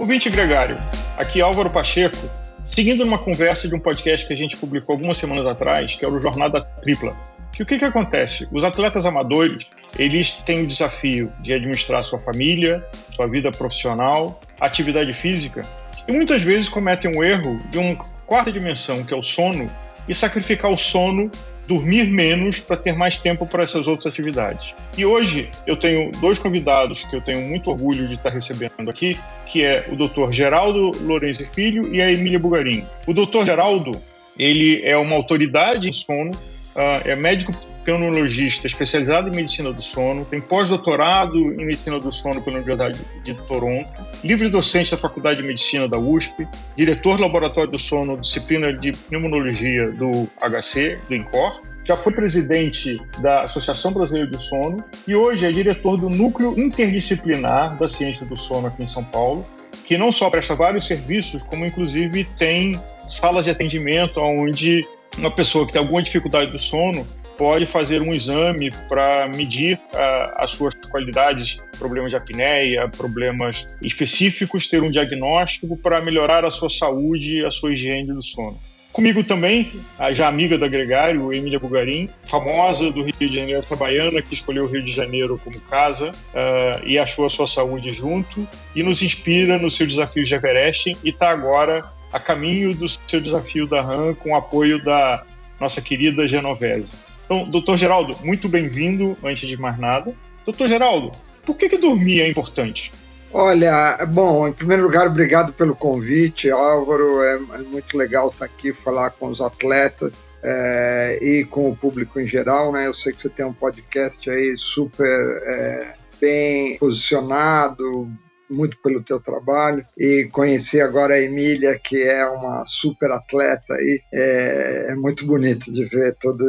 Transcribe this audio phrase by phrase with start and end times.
[0.00, 0.78] Ouvinte gregário,
[1.18, 2.16] aqui é Álvaro Pacheco,
[2.64, 6.14] seguindo numa conversa de um podcast que a gente publicou algumas semanas atrás, que era
[6.14, 7.14] o Jornada Tripla.
[7.58, 8.48] E o que, que acontece?
[8.50, 9.66] Os atletas amadores,
[9.98, 12.82] eles têm o desafio de administrar sua família,
[13.14, 15.66] sua vida profissional, atividade física,
[16.08, 17.94] e muitas vezes cometem um erro de uma
[18.24, 19.70] quarta dimensão, que é o sono,
[20.08, 21.30] e sacrificar o sono
[21.70, 24.74] dormir menos para ter mais tempo para essas outras atividades.
[24.98, 29.16] E hoje eu tenho dois convidados que eu tenho muito orgulho de estar recebendo aqui,
[29.46, 30.32] que é o Dr.
[30.32, 32.84] Geraldo Lourenço Filho e a Emília Bugarim.
[33.06, 33.44] O Dr.
[33.44, 33.92] Geraldo,
[34.36, 37.52] ele é uma autoridade em sono, uh, é médico
[37.84, 43.34] pneumologista especializado em medicina do sono, tem pós-doutorado em medicina do sono pela Universidade de
[43.46, 43.90] Toronto,
[44.22, 48.92] livre docente da Faculdade de Medicina da USP, diretor do Laboratório do Sono, disciplina de
[48.92, 55.46] pneumologia do HC, do INCOR, já foi presidente da Associação Brasileira de Sono e hoje
[55.46, 59.44] é diretor do Núcleo Interdisciplinar da Ciência do Sono aqui em São Paulo,
[59.84, 64.86] que não só presta vários serviços, como inclusive tem salas de atendimento onde
[65.18, 67.04] uma pessoa que tem alguma dificuldade do sono
[67.40, 74.68] pode fazer um exame para medir uh, as suas qualidades, problemas de apneia, problemas específicos,
[74.68, 78.60] ter um diagnóstico para melhorar a sua saúde e a sua higiene do sono.
[78.92, 83.74] Comigo também, a já amiga da Gregário, Emília Bugarim, famosa do Rio de Janeiro, essa
[83.74, 87.90] baiana que escolheu o Rio de Janeiro como casa uh, e achou a sua saúde
[87.90, 92.86] junto e nos inspira no seu desafio de Everest e está agora a caminho do
[92.86, 95.24] seu desafio da RAM com o apoio da
[95.58, 97.08] nossa querida Genovese.
[97.30, 100.12] Então, doutor Geraldo, muito bem-vindo, antes de mais nada.
[100.44, 101.12] Doutor Geraldo,
[101.46, 102.90] por que, que dormir é importante?
[103.32, 107.22] Olha, bom, em primeiro lugar, obrigado pelo convite, Álvaro.
[107.22, 112.18] É, é muito legal estar aqui falar com os atletas é, e com o público
[112.18, 112.88] em geral, né?
[112.88, 118.10] Eu sei que você tem um podcast aí super é, bem posicionado,
[118.50, 124.00] muito pelo teu trabalho e conheci agora a Emília, que é uma super atleta aí.
[124.12, 126.44] É, é muito bonito de ver toda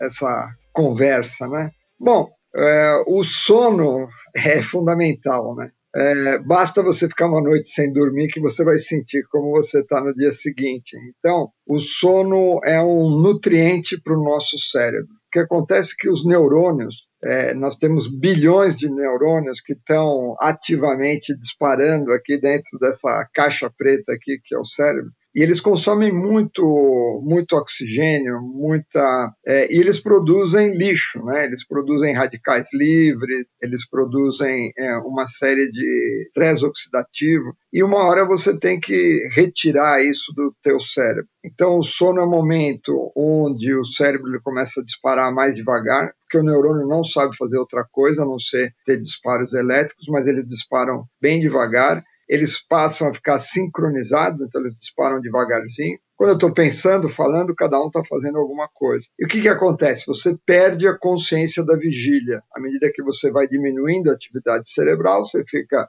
[0.00, 1.70] essa conversa, né?
[1.98, 5.70] Bom, é, o sono é fundamental, né?
[5.94, 10.00] É, basta você ficar uma noite sem dormir que você vai sentir como você está
[10.00, 10.96] no dia seguinte.
[11.18, 15.08] Então, o sono é um nutriente para o nosso cérebro.
[15.08, 20.36] O que acontece é que os neurônios é, nós temos bilhões de neurônios que estão
[20.40, 26.12] ativamente disparando aqui dentro dessa caixa preta aqui que é o cérebro e eles consomem
[26.12, 31.44] muito, muito oxigênio, muita é, e eles produzem lixo, né?
[31.44, 38.26] Eles produzem radicais livres, eles produzem é, uma série de estresse oxidativo e uma hora
[38.26, 41.28] você tem que retirar isso do teu cérebro.
[41.44, 46.38] Então o sono é um momento onde o cérebro começa a disparar mais devagar, porque
[46.38, 50.46] o neurônio não sabe fazer outra coisa a não ser ter disparos elétricos, mas eles
[50.46, 55.98] disparam bem devagar eles passam a ficar sincronizados, então eles disparam devagarzinho.
[56.16, 59.04] Quando eu estou pensando, falando, cada um está fazendo alguma coisa.
[59.18, 60.06] E o que, que acontece?
[60.06, 62.40] Você perde a consciência da vigília.
[62.54, 65.88] À medida que você vai diminuindo a atividade cerebral, você fica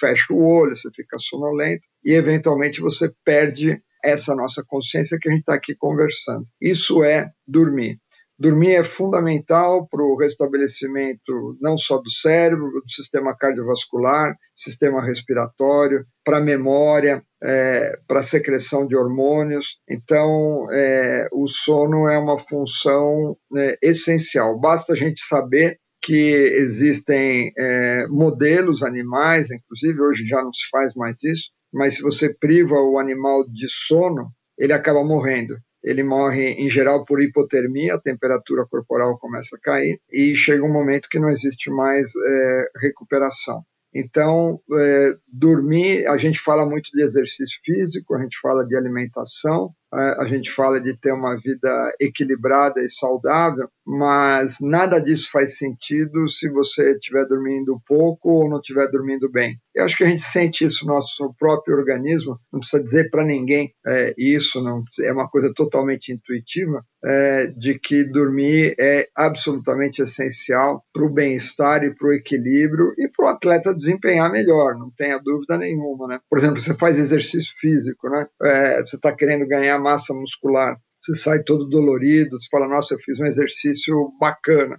[0.00, 5.32] fecha o olho, você fica sonolento e eventualmente você perde essa nossa consciência que a
[5.32, 6.46] gente está aqui conversando.
[6.58, 7.98] Isso é dormir.
[8.42, 16.04] Dormir é fundamental para o restabelecimento não só do cérebro, do sistema cardiovascular, sistema respiratório,
[16.24, 19.78] para a memória, é, para a secreção de hormônios.
[19.88, 24.58] Então, é, o sono é uma função é, essencial.
[24.58, 30.92] Basta a gente saber que existem é, modelos animais, inclusive hoje já não se faz
[30.96, 36.52] mais isso, mas se você priva o animal de sono, ele acaba morrendo ele morre
[36.52, 41.18] em geral por hipotermia, a temperatura corporal começa a cair e chega um momento que
[41.18, 43.62] não existe mais é, recuperação.
[43.94, 49.70] Então, é, dormir, a gente fala muito de exercício físico, a gente fala de alimentação,
[49.92, 56.28] a gente fala de ter uma vida equilibrada e saudável, mas nada disso faz sentido
[56.28, 59.58] se você estiver dormindo pouco ou não estiver dormindo bem.
[59.74, 63.24] Eu acho que a gente sente isso no nosso próprio organismo, não precisa dizer para
[63.24, 70.02] ninguém é, isso, não é uma coisa totalmente intuitiva, é, de que dormir é absolutamente
[70.02, 74.90] essencial para o bem-estar e para o equilíbrio e para o atleta desempenhar melhor, não
[74.90, 76.06] tenha dúvida nenhuma.
[76.06, 76.20] Né?
[76.28, 78.26] Por exemplo, você faz exercício físico, né?
[78.42, 82.98] É, você está querendo ganhar massa muscular, você sai todo dolorido, você fala, nossa, eu
[82.98, 84.78] fiz um exercício bacana.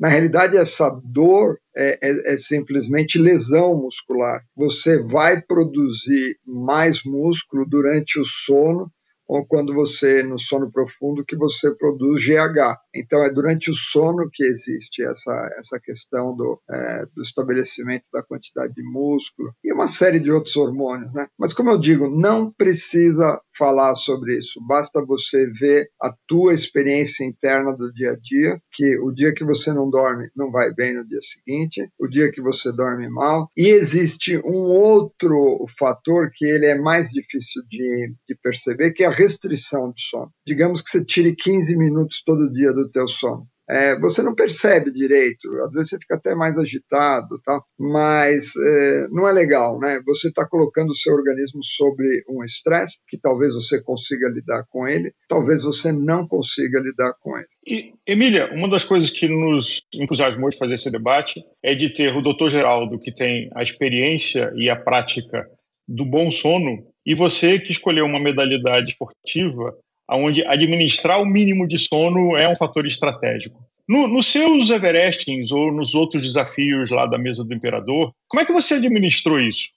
[0.00, 4.40] Na realidade, essa dor é, é, é, simplesmente lesão muscular.
[4.56, 8.90] Você vai produzir mais músculo durante o sono
[9.28, 12.78] ou quando você, no sono profundo, que você produz GH.
[12.94, 18.22] Então, é durante o sono que existe essa, essa questão do, é, do estabelecimento da
[18.22, 21.28] quantidade de músculo e uma série de outros hormônios, né?
[21.38, 27.24] Mas, como eu digo, não precisa falar sobre isso, basta você ver a tua experiência
[27.24, 30.94] interna do dia a dia, que o dia que você não dorme não vai bem
[30.94, 36.46] no dia seguinte, o dia que você dorme mal, e existe um outro fator que
[36.46, 40.30] ele é mais difícil de, de perceber, que é a restrição do sono.
[40.46, 44.90] Digamos que você tire 15 minutos todo dia do teu sono é, você não percebe
[44.90, 50.00] direito, às vezes você fica até mais agitado, tal, mas é, não é legal, né?
[50.06, 54.88] Você está colocando o seu organismo sobre um estresse que talvez você consiga lidar com
[54.88, 57.46] ele, talvez você não consiga lidar com ele.
[57.66, 62.16] E, Emília, uma das coisas que nos entusiasmou de fazer esse debate é de ter
[62.16, 65.46] o doutor Geraldo, que tem a experiência e a prática
[65.86, 69.74] do bom sono, e você que escolheu uma modalidade esportiva
[70.10, 73.64] onde administrar o mínimo de sono é um fator estratégico.
[73.88, 78.44] No, nos seus Everestings ou nos outros desafios lá da mesa do imperador, como é
[78.44, 79.70] que você administrou isso?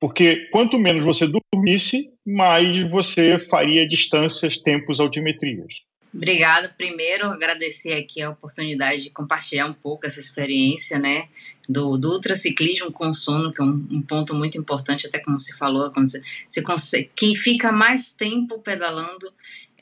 [0.00, 5.82] Porque quanto menos você dormisse, mais você faria distâncias, tempos, altimetrias.
[6.14, 6.74] Obrigado.
[6.76, 11.28] Primeiro, agradecer aqui a oportunidade de compartilhar um pouco essa experiência, né,
[11.66, 15.56] do, do ultraciclismo com sono, que é um, um, ponto muito importante, até como se
[15.56, 19.32] falou, quando você, você consegue, quem fica mais tempo pedalando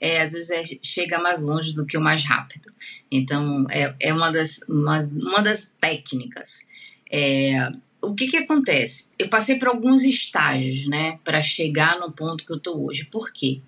[0.01, 2.71] é, às vezes é, chega mais longe do que o mais rápido.
[3.11, 6.65] Então, é, é uma, das, uma, uma das técnicas.
[7.11, 9.09] É, o que, que acontece?
[9.19, 13.05] Eu passei por alguns estágios, né, para chegar no ponto que eu estou hoje.
[13.05, 13.61] Por quê?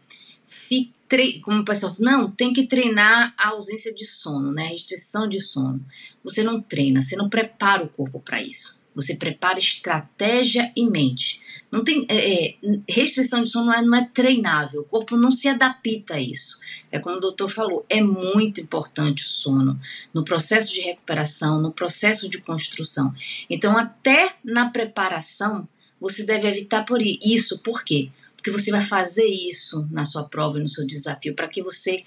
[1.43, 5.41] Como o pessoal não, tem que treinar a ausência de sono, né, a restrição de
[5.41, 5.85] sono.
[6.25, 8.81] Você não treina, você não prepara o corpo para isso.
[8.95, 11.41] Você prepara estratégia e mente.
[11.71, 12.57] Não tem é, é,
[12.89, 14.83] restrição de sono não é, não é treinável.
[14.83, 16.59] O corpo não se adapta a isso.
[16.91, 19.81] É como o doutor falou, é muito importante o sono
[20.13, 23.15] no processo de recuperação, no processo de construção.
[23.49, 25.67] Então, até na preparação,
[25.99, 27.61] você deve evitar por isso.
[27.61, 28.11] Por quê?
[28.43, 32.03] Porque você vai fazer isso na sua prova e no seu desafio para que você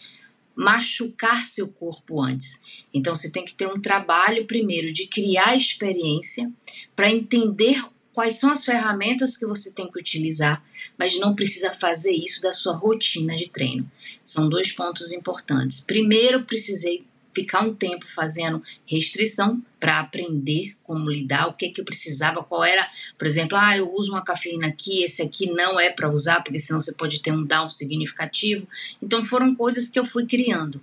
[0.54, 2.60] machucar seu corpo antes.
[2.94, 6.52] Então você tem que ter um trabalho primeiro de criar experiência
[6.94, 10.62] para entender quais são as ferramentas que você tem que utilizar,
[10.98, 13.90] mas não precisa fazer isso da sua rotina de treino.
[14.22, 15.80] São dois pontos importantes.
[15.80, 21.86] Primeiro, precisei ficar um tempo fazendo restrição para aprender como lidar, o que que eu
[21.86, 22.88] precisava, qual era,
[23.18, 26.58] por exemplo, ah, eu uso uma cafeína aqui, esse aqui não é para usar, porque
[26.58, 28.68] senão você pode ter um down significativo.
[29.02, 30.80] Então foram coisas que eu fui criando.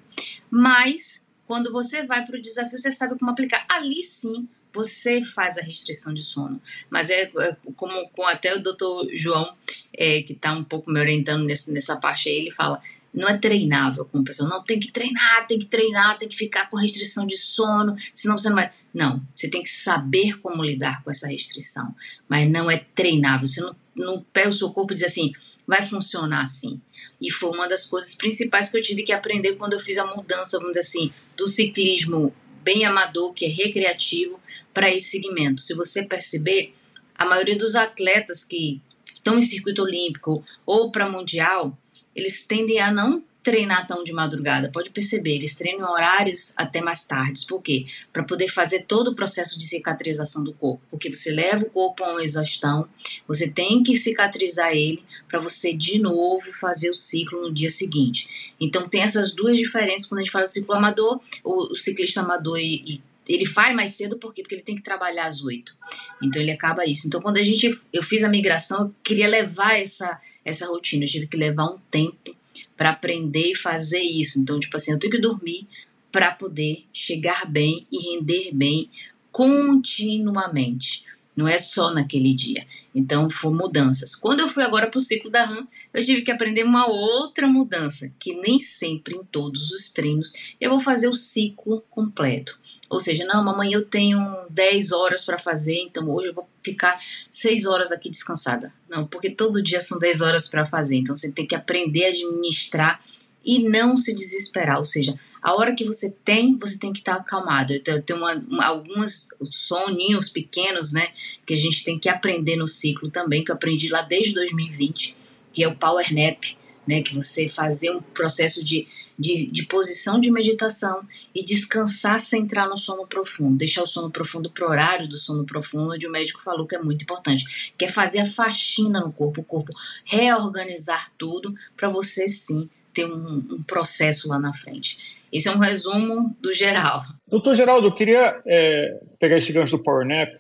[0.51, 3.65] Mas quando você vai para o desafio, você sabe como aplicar.
[3.69, 6.61] Ali sim, você faz a restrição de sono.
[6.89, 9.49] Mas é, é como com até o doutor João,
[9.93, 12.81] é, que está um pouco me orientando nesse, nessa parte aí, ele fala:
[13.13, 14.49] não é treinável como pessoa.
[14.49, 18.39] Não, tem que treinar, tem que treinar, tem que ficar com restrição de sono, senão
[18.39, 18.73] você não vai.
[18.93, 21.95] Não, você tem que saber como lidar com essa restrição,
[22.29, 23.47] mas não é treinável.
[23.47, 25.33] Você não, não pega o seu corpo e diz assim,
[25.67, 26.81] vai funcionar assim.
[27.21, 30.07] E foi uma das coisas principais que eu tive que aprender quando eu fiz a
[30.07, 34.35] mudança, vamos dizer assim, do ciclismo bem amador, que é recreativo,
[34.73, 35.61] para esse segmento.
[35.61, 36.73] Se você perceber,
[37.15, 38.81] a maioria dos atletas que
[39.15, 41.77] estão em circuito olímpico ou para mundial,
[42.15, 44.71] eles tendem a não treinar tão de madrugada.
[44.71, 47.45] Pode perceber, eles treinam horários até mais tardes.
[47.45, 47.87] Por quê?
[48.13, 50.83] Para poder fazer todo o processo de cicatrização do corpo.
[50.91, 52.89] Porque você leva o corpo a uma exaustão,
[53.27, 58.55] você tem que cicatrizar ele para você de novo fazer o ciclo no dia seguinte.
[58.61, 62.21] Então tem essas duas diferenças quando a gente fala do ciclo amador, o, o ciclista
[62.21, 64.43] amador e, e ele faz mais cedo por quê?
[64.43, 65.77] Porque ele tem que trabalhar às oito.
[66.23, 67.07] Então ele acaba isso.
[67.07, 71.09] Então quando a gente eu fiz a migração, eu queria levar essa essa rotina, eu
[71.09, 72.35] tive que levar um tempo
[72.77, 74.41] para aprender e fazer isso.
[74.41, 75.69] Então, tipo assim, eu tenho que dormir
[76.11, 78.91] para poder chegar bem e render bem
[79.31, 81.05] continuamente.
[81.35, 82.67] Não é só naquele dia.
[82.95, 84.15] Então, foram mudanças.
[84.15, 87.47] Quando eu fui agora para o ciclo da RAM, eu tive que aprender uma outra
[87.47, 92.59] mudança, que nem sempre em todos os treinos eu vou fazer o ciclo completo.
[92.91, 94.21] Ou seja, não, mamãe, eu tenho
[94.51, 98.71] 10 horas para fazer, então hoje eu vou ficar 6 horas aqui descansada.
[98.89, 100.97] Não, porque todo dia são 10 horas para fazer.
[100.97, 103.01] Então, você tem que aprender a administrar
[103.43, 104.79] e não se desesperar.
[104.79, 107.73] Ou seja, a hora que você tem, você tem que estar tá acalmado.
[107.73, 111.09] Eu tenho uma, alguns soninhos pequenos, né,
[111.45, 115.17] que a gente tem que aprender no ciclo também, que eu aprendi lá desde 2020,
[115.53, 116.45] que é o Power Nap,
[116.87, 117.03] né?
[117.03, 118.87] Que você fazer um processo de,
[119.19, 124.11] de, de posição de meditação e descansar sem entrar no sono profundo, deixar o sono
[124.11, 127.73] profundo para o horário do sono profundo, onde o médico falou que é muito importante,
[127.77, 129.73] que é fazer a faxina no corpo, o corpo
[130.05, 135.22] reorganizar tudo para você sim ter um, um, processo lá na frente.
[135.33, 137.01] Esse é um resumo do geral.
[137.27, 140.31] Doutor Geraldo, eu queria é, pegar esse gancho do PowerNap.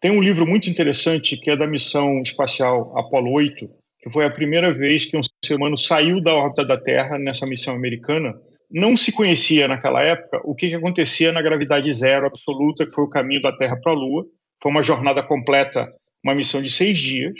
[0.00, 3.68] Tem um livro muito interessante que é da missão espacial Apollo 8,
[4.00, 7.44] que foi a primeira vez que um ser humano saiu da órbita da Terra nessa
[7.46, 8.34] missão americana.
[8.70, 13.04] Não se conhecia naquela época o que, que acontecia na gravidade zero absoluta, que foi
[13.04, 14.24] o caminho da Terra para a Lua.
[14.62, 15.86] Foi uma jornada completa,
[16.24, 17.38] uma missão de seis dias.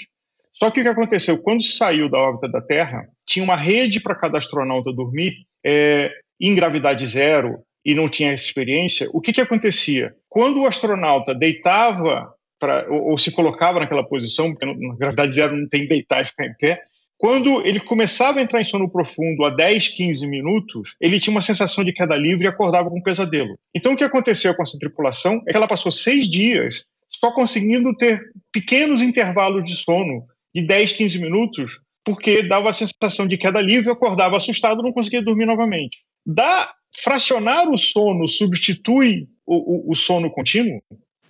[0.52, 1.38] Só que o que aconteceu?
[1.38, 5.34] Quando saiu da órbita da Terra, tinha uma rede para cada astronauta dormir
[5.64, 6.10] é,
[6.40, 9.09] em gravidade zero e não tinha experiência.
[9.12, 10.14] O que, que acontecia?
[10.28, 15.57] Quando o astronauta deitava pra, ou, ou, se colocava naquela posição, porque na gravidade zero
[15.57, 16.83] não tem deitar e ficar em pé,
[17.16, 21.40] quando ele começava a entrar em sono profundo a 10, 15 minutos, ele tinha uma
[21.40, 23.59] sensação de queda livre e acordava com um pesadelo.
[23.75, 27.92] Então, o que aconteceu com essa tripulação é que ela passou seis dias só conseguindo
[27.97, 28.21] ter
[28.52, 33.90] pequenos intervalos de sono de 10, 15 minutos, porque dava a sensação de queda livre,
[33.90, 36.04] acordava assustado, não conseguia dormir novamente.
[36.30, 40.82] Da fracionar o sono substitui o, o, o sono contínuo?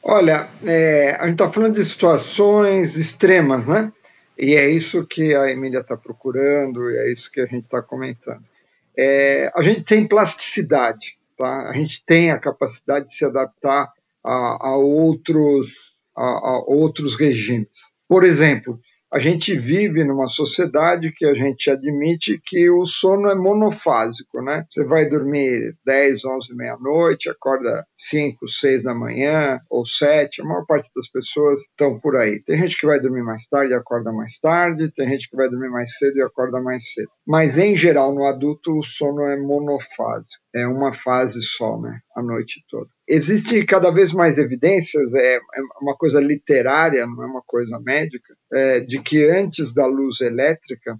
[0.02, 3.93] Olha, é, a gente está falando de situações extremas, né?
[4.37, 7.81] E é isso que a Emília está procurando, e é isso que a gente está
[7.81, 8.43] comentando.
[8.97, 11.69] É, a gente tem plasticidade, tá?
[11.69, 13.93] a gente tem a capacidade de se adaptar
[14.25, 15.69] a, a outros,
[16.17, 17.69] a, a outros regimes.
[18.09, 23.35] Por exemplo, a gente vive numa sociedade que a gente admite que o sono é
[23.35, 24.67] monofásico, né?
[24.69, 30.64] Você vai dormir 10, 11, meia-noite, acorda 5, 6 da manhã ou 7, a maior
[30.67, 32.40] parte das pessoas estão por aí.
[32.45, 35.49] Tem gente que vai dormir mais tarde e acorda mais tarde, tem gente que vai
[35.49, 37.11] dormir mais cedo e acorda mais cedo.
[37.26, 41.99] Mas, em geral, no adulto, o sono é monofásico, é uma fase só, né?
[42.17, 45.40] A noite toda existe cada vez mais evidências, é, é,
[45.81, 50.99] uma coisa literária, não é uma coisa médica, é, de que antes da luz elétrica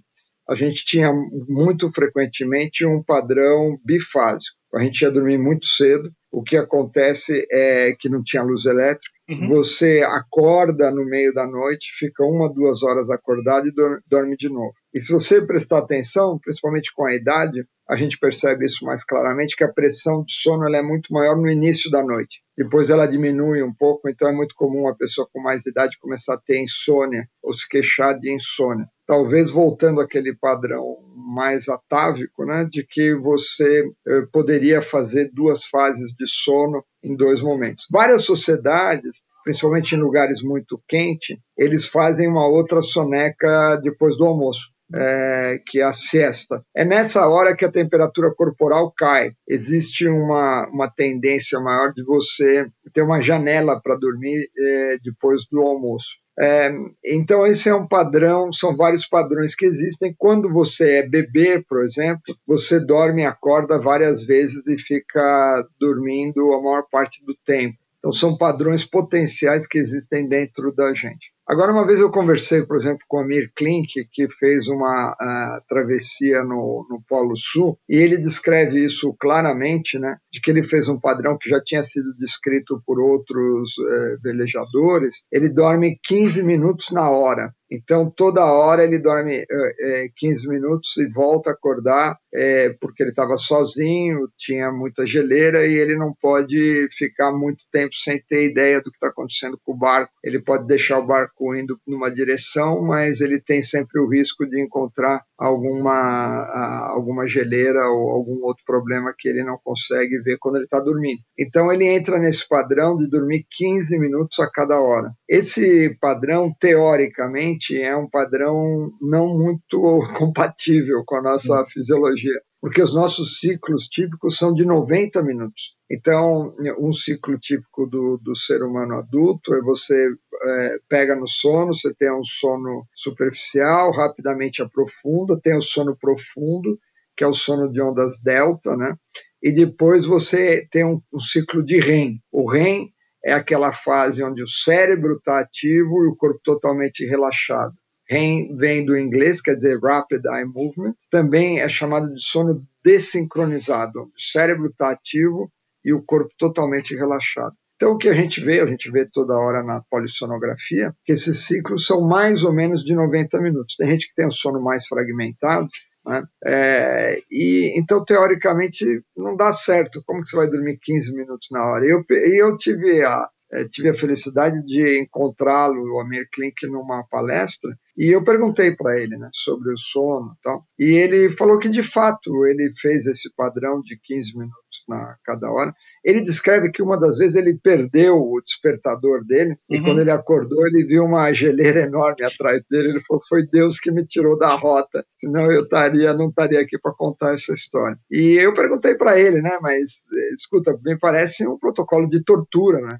[0.49, 1.13] a gente tinha
[1.47, 4.57] muito frequentemente um padrão bifásico.
[4.73, 6.11] A gente ia dormir muito cedo.
[6.31, 9.09] O que acontece é que não tinha luz elétrica.
[9.29, 9.47] Uhum.
[9.49, 13.73] Você acorda no meio da noite, fica uma, duas horas acordado e
[14.07, 14.73] dorme de novo.
[14.93, 19.55] E se você prestar atenção, principalmente com a idade, a gente percebe isso mais claramente,
[19.55, 22.41] que a pressão de sono é muito maior no início da noite.
[22.57, 26.35] Depois ela diminui um pouco, então é muito comum a pessoa com mais idade começar
[26.35, 28.87] a ter insônia ou se queixar de insônia.
[29.09, 36.13] Talvez voltando àquele padrão mais atávico, né, de que você eh, poderia fazer duas fases
[36.13, 37.87] de sono em dois momentos.
[37.89, 44.69] Várias sociedades principalmente em lugares muito quentes, eles fazem uma outra soneca depois do almoço
[44.93, 46.63] é, que é a siesta.
[46.75, 49.31] É nessa hora que a temperatura corporal cai.
[49.47, 55.61] Existe uma, uma tendência maior de você ter uma janela para dormir é, depois do
[55.61, 56.09] almoço.
[56.41, 56.71] É,
[57.03, 60.15] então, esse é um padrão, são vários padrões que existem.
[60.17, 66.53] Quando você é bebê, por exemplo, você dorme e acorda várias vezes e fica dormindo
[66.53, 67.77] a maior parte do tempo.
[67.97, 71.33] Então, são padrões potenciais que existem dentro da gente.
[71.49, 75.61] Agora, uma vez eu conversei, por exemplo, com o Amir Klink, que fez uma uh,
[75.67, 80.87] travessia no, no Polo Sul, e ele descreve isso claramente, né, de que ele fez
[80.87, 85.23] um padrão que já tinha sido descrito por outros uh, velejadores.
[85.31, 87.51] Ele dorme 15 minutos na hora.
[87.71, 93.11] Então, toda hora ele dorme é, 15 minutos e volta a acordar, é, porque ele
[93.11, 98.79] estava sozinho, tinha muita geleira e ele não pode ficar muito tempo sem ter ideia
[98.79, 100.11] do que está acontecendo com o barco.
[100.23, 104.59] Ele pode deixar o barco indo numa direção, mas ele tem sempre o risco de
[104.59, 110.65] encontrar alguma, alguma geleira ou algum outro problema que ele não consegue ver quando ele
[110.65, 111.21] está dormindo.
[111.37, 115.11] Então, ele entra nesse padrão de dormir 15 minutos a cada hora.
[115.27, 119.79] Esse padrão, teoricamente, é um padrão não muito
[120.17, 125.75] compatível com a nossa fisiologia, porque os nossos ciclos típicos são de 90 minutos.
[125.89, 129.95] Então, um ciclo típico do, do ser humano adulto é você
[130.43, 136.77] é, pega no sono, você tem um sono superficial, rapidamente aprofunda, tem o sono profundo,
[137.15, 138.95] que é o sono de ondas delta, né?
[139.41, 142.21] E depois você tem um, um ciclo de REM.
[142.31, 142.89] O REM
[143.23, 147.73] é aquela fase onde o cérebro está ativo e o corpo totalmente relaxado.
[148.09, 150.95] REM vem do inglês, quer dizer Rapid Eye Movement.
[151.11, 155.51] Também é chamado de sono desincronizado, o cérebro está ativo
[155.83, 157.55] e o corpo totalmente relaxado.
[157.75, 161.45] Então, o que a gente vê, a gente vê toda hora na polissonografia, que esses
[161.45, 163.77] ciclos são mais ou menos de 90 minutos.
[163.77, 165.69] Tem gente que tem um sono mais fragmentado,
[166.05, 166.23] Né?
[166.43, 168.85] É, e Então, teoricamente,
[169.15, 170.03] não dá certo.
[170.05, 171.85] Como que você vai dormir 15 minutos na hora?
[171.85, 177.71] Eu, eu tive a, é, tive a felicidade de encontrá-lo, o Amir Klink, numa palestra,
[177.99, 181.67] e eu perguntei para ele né, sobre o sono e tal, e ele falou que,
[181.67, 185.75] de fato, ele fez esse padrão de 15 minutos na cada hora.
[186.03, 189.77] Ele descreve que uma das vezes ele perdeu o despertador dele uhum.
[189.77, 192.89] e quando ele acordou ele viu uma geleira enorme atrás dele.
[192.89, 196.77] Ele falou: "Foi Deus que me tirou da rota, senão eu estaria não estaria aqui
[196.79, 197.97] para contar essa história".
[198.11, 199.57] E eu perguntei para ele, né?
[199.61, 199.91] Mas
[200.37, 202.99] escuta, me parece um protocolo de tortura, né?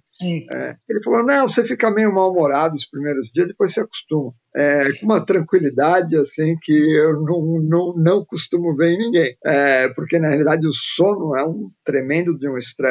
[0.51, 4.91] É, ele falou: não, você fica meio mal-humorado os primeiros dias, depois você acostuma é,
[5.00, 10.18] com uma tranquilidade assim que eu não, não, não costumo ver em ninguém, é, porque
[10.18, 12.88] na realidade o sono é um tremendo de um estresse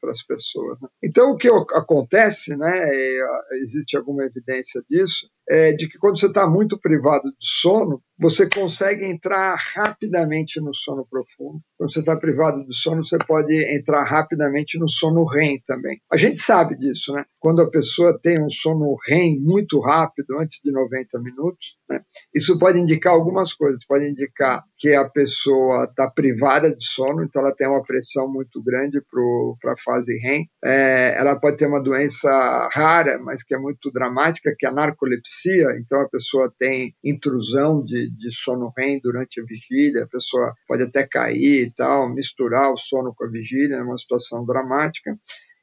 [0.00, 0.80] para as pessoas.
[0.80, 0.88] Né?
[1.02, 2.88] Então o que acontece, né,
[3.62, 8.48] existe alguma evidência disso, é de que quando você está muito privado de sono, você
[8.48, 11.60] consegue entrar rapidamente no sono profundo.
[11.76, 16.00] Quando você está privado de sono, você pode entrar rapidamente no sono REM também.
[16.10, 17.24] A gente sabe disso, né?
[17.38, 22.00] Quando a pessoa tem um sono REM muito rápido, antes de 90 minutos, né?
[22.34, 23.84] isso pode indicar algumas coisas.
[23.86, 28.62] Pode indicar que a pessoa está privada de sono, então ela tem uma pressão muito
[28.62, 29.00] grande
[29.60, 30.48] para a fase REM.
[30.64, 32.30] É, ela pode ter uma doença
[32.72, 35.35] rara, mas que é muito dramática, que é a narcolepsia.
[35.78, 40.82] Então a pessoa tem intrusão de de, sono REM durante a vigília, a pessoa pode
[40.82, 45.16] até cair e tal, misturar o sono com a vigília, é uma situação dramática.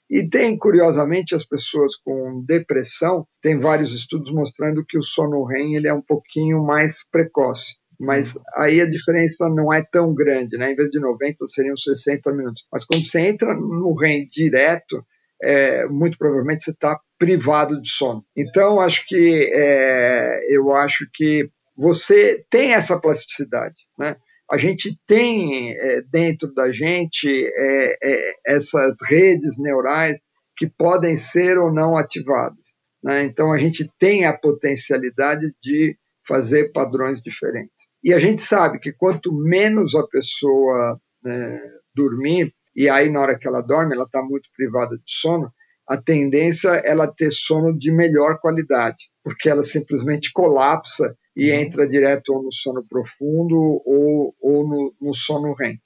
[0.09, 5.75] E tem, curiosamente, as pessoas com depressão, tem vários estudos mostrando que o sono REM
[5.75, 7.75] ele é um pouquinho mais precoce.
[7.99, 10.71] Mas aí a diferença não é tão grande, né?
[10.71, 12.63] Em vez de 90, seriam 60 minutos.
[12.71, 15.03] Mas quando você entra no REM direto,
[15.41, 18.25] é, muito provavelmente você está privado de sono.
[18.35, 24.17] Então, acho que é, eu acho que você tem essa plasticidade, né?
[24.51, 30.19] A gente tem é, dentro da gente é, é, essas redes neurais
[30.57, 32.59] que podem ser ou não ativadas.
[33.01, 33.23] Né?
[33.23, 37.87] Então, a gente tem a potencialidade de fazer padrões diferentes.
[38.03, 41.59] E a gente sabe que quanto menos a pessoa né,
[41.95, 45.49] dormir, e aí na hora que ela dorme, ela está muito privada de sono,
[45.87, 51.58] a tendência é ela ter sono de melhor qualidade, porque ela simplesmente colapsa e uhum.
[51.58, 55.77] entra direto ou no sono profundo ou, ou no, no sono REM.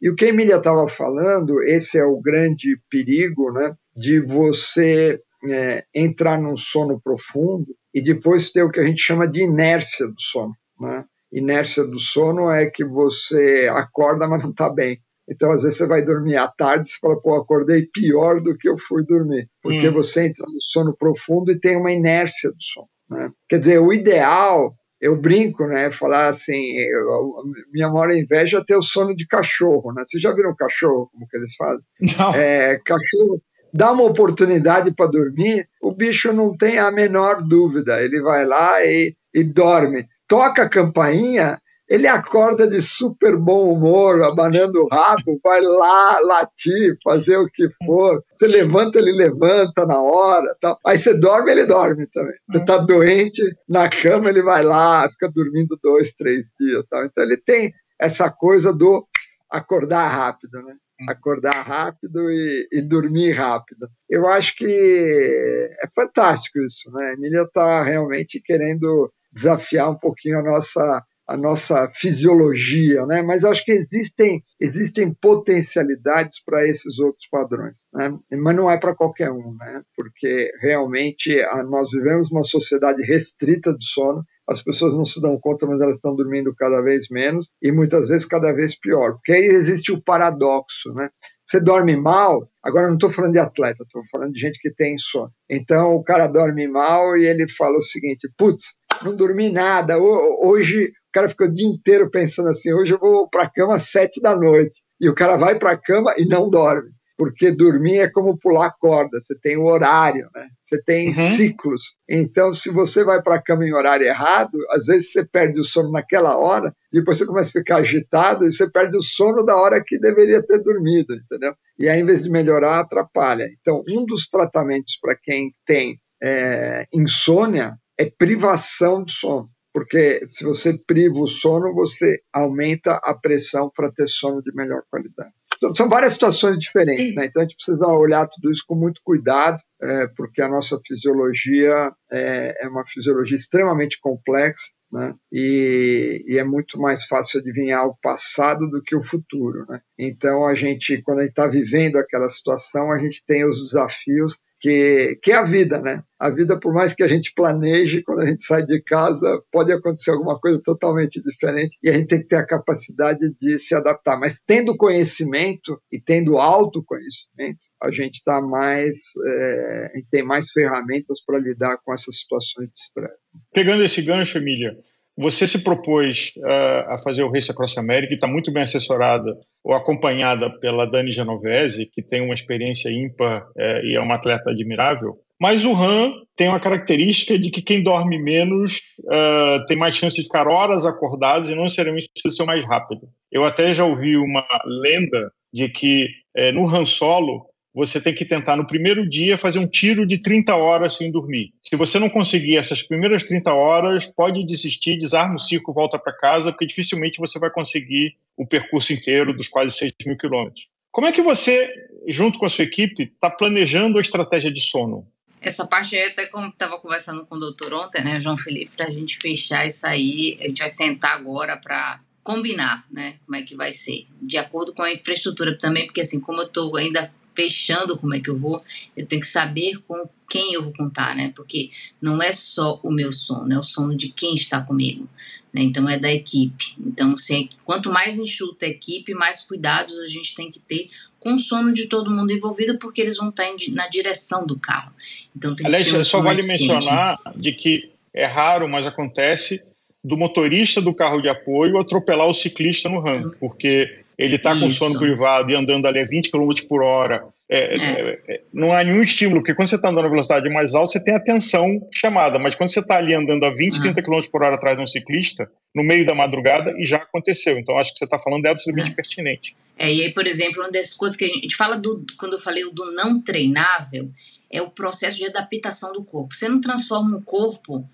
[0.00, 5.18] E o que a Emília estava falando, esse é o grande perigo né, de você
[5.48, 10.06] é, entrar num sono profundo e depois ter o que a gente chama de inércia
[10.06, 10.52] do sono.
[10.78, 11.04] Né?
[11.32, 15.00] Inércia do sono é que você acorda, mas não está bem.
[15.28, 18.68] Então, às vezes, você vai dormir à tarde e fala, pô, acordei pior do que
[18.68, 19.48] eu fui dormir.
[19.62, 19.92] Porque hum.
[19.92, 22.88] você entra no sono profundo e tem uma inércia do sono.
[23.10, 23.30] Né?
[23.48, 25.90] Quer dizer, o ideal eu brinco, né?
[25.90, 27.34] Falar assim, eu,
[27.72, 30.02] minha maior inveja é ter o sono de cachorro, né?
[30.06, 31.84] Vocês já viram cachorro, como que eles fazem?
[32.18, 32.34] Não.
[32.34, 33.40] É, cachorro
[33.74, 38.84] dá uma oportunidade para dormir, o bicho não tem a menor dúvida, ele vai lá
[38.84, 40.06] e, e dorme.
[40.26, 46.96] Toca a campainha, ele acorda de super bom humor, abanando o rabo, vai lá latir,
[47.02, 48.22] fazer o que for.
[48.32, 50.56] Você levanta, ele levanta na hora.
[50.84, 52.34] Aí você dorme, ele dorme também.
[52.50, 56.84] Você está doente, na cama ele vai lá, fica dormindo dois, três dias.
[56.86, 59.06] Então ele tem essa coisa do
[59.50, 60.74] acordar rápido, né?
[61.08, 63.86] Acordar rápido e, e dormir rápido.
[64.08, 67.10] Eu acho que é fantástico isso, né?
[67.10, 73.20] A Emília está realmente querendo desafiar um pouquinho a nossa a nossa fisiologia, né?
[73.20, 77.76] mas acho que existem, existem potencialidades para esses outros padrões.
[77.92, 78.16] Né?
[78.32, 79.82] Mas não é para qualquer um, né?
[79.96, 81.36] porque realmente
[81.68, 85.96] nós vivemos uma sociedade restrita de sono, as pessoas não se dão conta, mas elas
[85.96, 89.14] estão dormindo cada vez menos e muitas vezes cada vez pior.
[89.14, 91.10] Porque aí existe o paradoxo, né?
[91.44, 94.96] Você dorme mal, agora não estou falando de atleta, estou falando de gente que tem
[94.98, 95.30] sono.
[95.48, 98.66] Então o cara dorme mal e ele fala o seguinte: putz,
[99.02, 103.44] não dormi nada, hoje cara fica o dia inteiro pensando assim: hoje eu vou para
[103.44, 104.74] a cama às sete da noite.
[105.00, 106.90] E o cara vai para a cama e não dorme.
[107.18, 110.48] Porque dormir é como pular corda, você tem o horário, né?
[110.62, 111.30] você tem uhum.
[111.34, 111.82] ciclos.
[112.06, 115.64] Então, se você vai para a cama em horário errado, às vezes você perde o
[115.64, 119.56] sono naquela hora, depois você começa a ficar agitado e você perde o sono da
[119.56, 121.54] hora que deveria ter dormido, entendeu?
[121.78, 123.48] E aí, em vez de melhorar, atrapalha.
[123.62, 130.42] Então, um dos tratamentos para quem tem é, insônia é privação de sono porque se
[130.42, 135.34] você priva o sono, você aumenta a pressão para ter sono de melhor qualidade.
[135.54, 137.26] Então, são várias situações diferentes, né?
[137.26, 141.92] então a gente precisa olhar tudo isso com muito cuidado, é, porque a nossa fisiologia
[142.10, 145.14] é, é, uma fisiologia extremamente complexa, né?
[145.30, 149.82] E, e, é muito mais fácil adivinhar o passado do que o futuro, né?
[149.98, 154.38] Então a gente, quando a gente está vivendo aquela situação, a gente tem os desafios
[154.66, 156.02] que, que é a vida, né?
[156.18, 159.72] A vida, por mais que a gente planeje, quando a gente sai de casa, pode
[159.72, 163.76] acontecer alguma coisa totalmente diferente e a gente tem que ter a capacidade de se
[163.76, 164.18] adaptar.
[164.18, 171.38] Mas tendo conhecimento e tendo autoconhecimento, a gente está mais, é, tem mais ferramentas para
[171.38, 173.14] lidar com essas situações de estresse.
[173.54, 174.76] Pegando esse gancho, Emília,
[175.16, 179.36] você se propôs uh, a fazer o Race Across America e está muito bem assessorada
[179.64, 184.50] ou acompanhada pela Dani Genovese, que tem uma experiência ímpar uh, e é uma atleta
[184.50, 185.18] admirável.
[185.40, 190.16] Mas o RAM tem uma característica de que quem dorme menos uh, tem mais chance
[190.16, 193.08] de ficar horas acordados e não necessariamente ser mais rápido.
[193.30, 198.24] Eu até já ouvi uma lenda de que eh, no Han Solo você tem que
[198.24, 201.52] tentar no primeiro dia fazer um tiro de 30 horas sem dormir.
[201.60, 206.16] Se você não conseguir essas primeiras 30 horas, pode desistir, desarma o circo, volta para
[206.16, 210.68] casa, porque dificilmente você vai conseguir o percurso inteiro dos quase 6 mil quilômetros.
[210.90, 211.70] Como é que você,
[212.08, 215.06] junto com a sua equipe, está planejando a estratégia de sono?
[215.38, 218.86] Essa parte aí, até como estava conversando com o doutor ontem, né, João Felipe, para
[218.86, 223.42] a gente fechar isso aí, a gente vai sentar agora para combinar, né, como é
[223.42, 227.14] que vai ser, de acordo com a infraestrutura também, porque assim, como eu estou ainda
[227.36, 228.58] fechando como é que eu vou,
[228.96, 231.32] eu tenho que saber com quem eu vou contar, né?
[231.36, 231.68] Porque
[232.00, 235.08] não é só o meu sono, é o sono de quem está comigo,
[235.52, 235.62] né?
[235.62, 236.74] Então é da equipe.
[236.80, 240.86] Então, se, quanto mais enxuta a equipe, mais cuidados a gente tem que ter
[241.20, 244.58] com o sono de todo mundo envolvido, porque eles vão estar em, na direção do
[244.58, 244.90] carro.
[245.36, 246.72] Então tem Aliás, que ser um só vale eficiente.
[246.72, 249.60] mencionar de que é raro, mas acontece
[250.02, 254.70] do motorista do carro de apoio atropelar o ciclista no RAM, porque ele está com
[254.70, 257.24] sono privado e andando ali a 20 km por hora.
[257.48, 258.22] É, é.
[258.28, 261.04] É, não há nenhum estímulo, porque quando você está andando a velocidade mais alta, você
[261.04, 264.56] tem atenção chamada, mas quando você está ali andando a 20, 30 km por hora
[264.56, 267.56] atrás de um ciclista, no meio da madrugada, e já aconteceu.
[267.58, 268.94] Então, acho que você está falando é absolutamente é.
[268.94, 269.56] pertinente.
[269.78, 272.40] É, e aí, por exemplo, uma das coisas que a gente fala do, quando eu
[272.40, 274.08] falei do não treinável,
[274.50, 276.34] é o processo de adaptação do corpo.
[276.34, 277.88] Você não transforma um corpo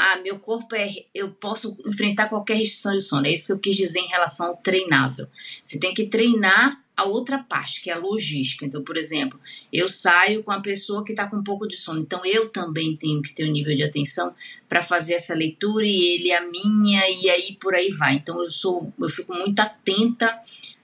[0.00, 0.88] ah, meu corpo é.
[1.12, 3.26] Eu posso enfrentar qualquer restrição de sono.
[3.26, 5.26] É isso que eu quis dizer em relação ao treinável.
[5.66, 8.64] Você tem que treinar a outra parte, que é a logística.
[8.64, 9.40] Então, por exemplo,
[9.72, 12.00] eu saio com a pessoa que está com um pouco de sono.
[12.00, 14.32] Então, eu também tenho que ter um nível de atenção
[14.68, 18.14] para fazer essa leitura e ele a minha e aí por aí vai.
[18.14, 20.32] Então, eu sou, eu fico muito atenta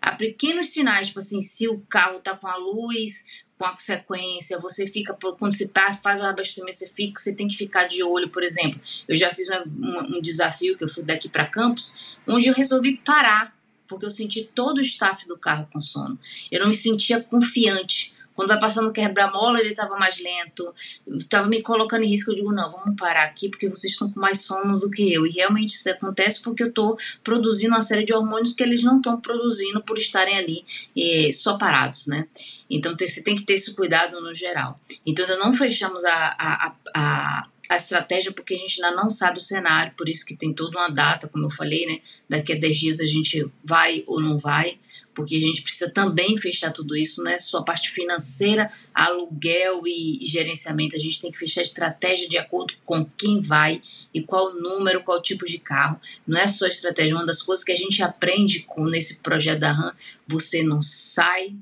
[0.03, 3.25] a pequenos sinais, tipo assim, se o carro está com a luz
[3.59, 5.71] com a sequência, você fica, quando você
[6.03, 8.81] faz o abastecimento, você fica, você tem que ficar de olho, por exemplo.
[9.09, 12.97] Eu já fiz um, um desafio que eu fui daqui para Campos, onde eu resolvi
[12.99, 16.19] parar, porque eu senti todo o staff do carro com sono.
[16.51, 20.75] Eu não me sentia confiante quando vai passando quebra-mola, ele estava mais lento,
[21.07, 22.31] estava me colocando em risco.
[22.31, 25.27] Eu digo, não, vamos parar aqui porque vocês estão com mais sono do que eu.
[25.27, 28.97] E realmente isso acontece porque eu estou produzindo uma série de hormônios que eles não
[28.97, 30.65] estão produzindo por estarem ali
[30.97, 32.27] eh, só parados, né?
[32.69, 34.81] Então você tem que ter esse cuidado no geral.
[35.07, 39.39] Então ainda não fechamos a, a, a, a estratégia porque a gente ainda não sabe
[39.39, 42.01] o cenário, por isso que tem toda uma data, como eu falei, né?
[42.29, 44.79] Daqui a 10 dias a gente vai ou não vai
[45.15, 49.87] porque a gente precisa também fechar tudo isso, não é só a parte financeira, aluguel
[49.87, 53.81] e, gerenciamento, a gente tem que fechar a estratégia de acordo com quem vai
[54.13, 56.01] e qual número, qual tipo de carro.
[56.27, 59.73] Não é só estratégia, uma das coisas que a gente aprende com nesse projeto da
[59.73, 59.95] RAM,
[60.27, 61.55] você não sai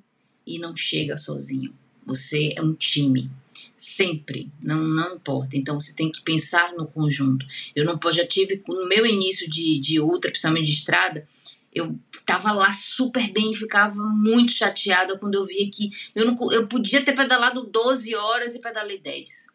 [0.47, 1.73] e não chega sozinho.
[2.07, 3.31] Você é um time
[3.79, 5.57] sempre, não, não importa.
[5.57, 7.45] Então você tem que pensar no conjunto.
[7.75, 11.27] Eu não já tive no meu início de, de ultra, principalmente de estrada,
[11.75, 16.53] eu tava lá super bem e ficava muito chateada quando eu via que eu não
[16.53, 19.53] eu podia ter pedalado 12 horas e pedalei 10.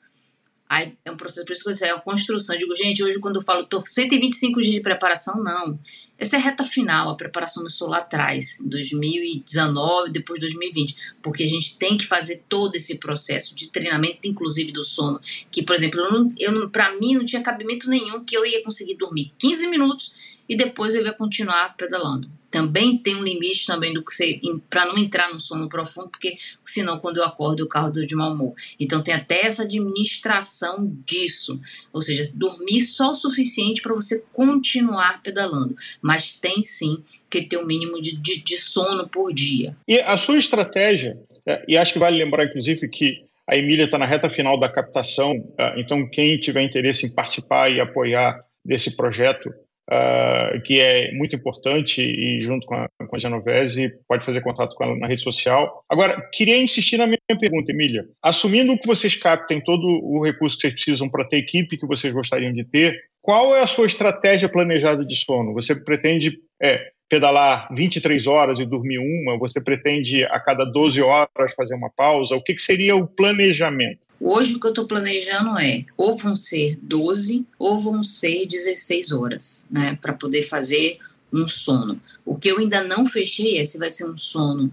[0.69, 2.53] Aí é um processo, por isso que eu disse, é uma construção.
[2.53, 5.79] Eu digo, gente, hoje quando eu falo, tô 125 dias de preparação, não.
[6.17, 10.95] Essa é a reta final, a preparação começou lá atrás, em 2019, depois de 2020,
[11.21, 15.63] porque a gente tem que fazer todo esse processo de treinamento, inclusive do sono, que,
[15.63, 18.61] por exemplo, eu não, eu não, para mim não tinha cabimento nenhum que eu ia
[18.61, 20.13] conseguir dormir 15 minutos
[20.49, 22.29] e depois eu ia continuar pedalando.
[22.57, 26.37] Também tem um limite também do que você para não entrar no sono profundo, porque
[26.65, 28.55] senão quando eu acordo o carro de mau humor.
[28.79, 31.61] Então tem até essa administração disso,
[31.93, 37.57] ou seja, dormir só o suficiente para você continuar pedalando, mas tem sim que ter
[37.57, 39.77] um mínimo de, de, de sono por dia.
[39.87, 41.15] E a sua estratégia,
[41.45, 44.67] é, e acho que vale lembrar inclusive que a Emília está na reta final da
[44.67, 49.53] captação, é, então quem tiver interesse em participar e apoiar desse projeto
[49.91, 54.75] uh, que é muito importante e junto com a, com a Genovese pode fazer contato
[54.75, 55.83] com ela na rede social.
[55.89, 58.05] Agora, queria insistir na minha pergunta, Emília.
[58.21, 62.13] Assumindo que vocês captem todo o recurso que vocês precisam para ter equipe que vocês
[62.13, 65.53] gostariam de ter, qual é a sua estratégia planejada de sono?
[65.53, 69.37] Você pretende é, pedalar 23 horas e dormir uma?
[69.37, 72.35] Você pretende a cada 12 horas fazer uma pausa?
[72.35, 73.99] O que, que seria o planejamento?
[74.19, 79.11] Hoje o que eu estou planejando é ou vão ser 12 ou vão ser 16
[79.11, 79.97] horas, né?
[80.01, 80.97] Para poder fazer
[81.31, 82.01] um sono.
[82.25, 84.71] O que eu ainda não fechei é se vai ser um sono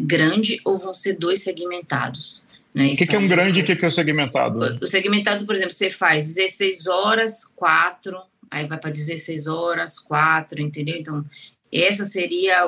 [0.00, 2.44] grande ou vão ser dois segmentados.
[2.74, 2.88] Né?
[2.88, 4.58] O que, que, é um grande e o que, que é um segmentado?
[4.82, 8.18] O segmentado, por exemplo, você faz 16 horas, 4,
[8.50, 10.96] aí vai para 16 horas, 4, entendeu?
[10.96, 11.24] Então,
[11.82, 12.66] essa seria,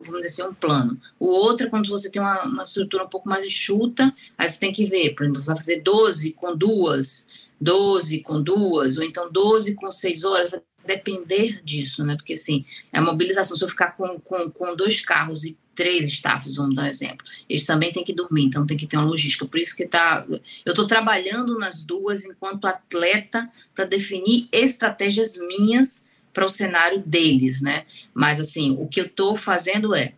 [0.00, 1.00] vamos dizer assim, um plano.
[1.18, 4.58] O outro é quando você tem uma, uma estrutura um pouco mais enxuta, aí você
[4.58, 7.28] tem que ver, por exemplo, você vai fazer 12 com duas,
[7.60, 12.16] 12 com duas, ou então 12 com 6 horas, vai depender disso, né?
[12.16, 16.08] Porque, assim, é a mobilização, se eu ficar com, com, com dois carros e três
[16.08, 17.24] staffs, vamos dar um exemplo.
[17.48, 19.46] Eles também têm que dormir, então tem que ter uma logística.
[19.46, 26.04] Por isso que tá, eu estou trabalhando nas duas enquanto atleta para definir estratégias minhas
[26.38, 27.82] para o cenário deles, né?
[28.14, 30.12] Mas assim, o que eu estou fazendo é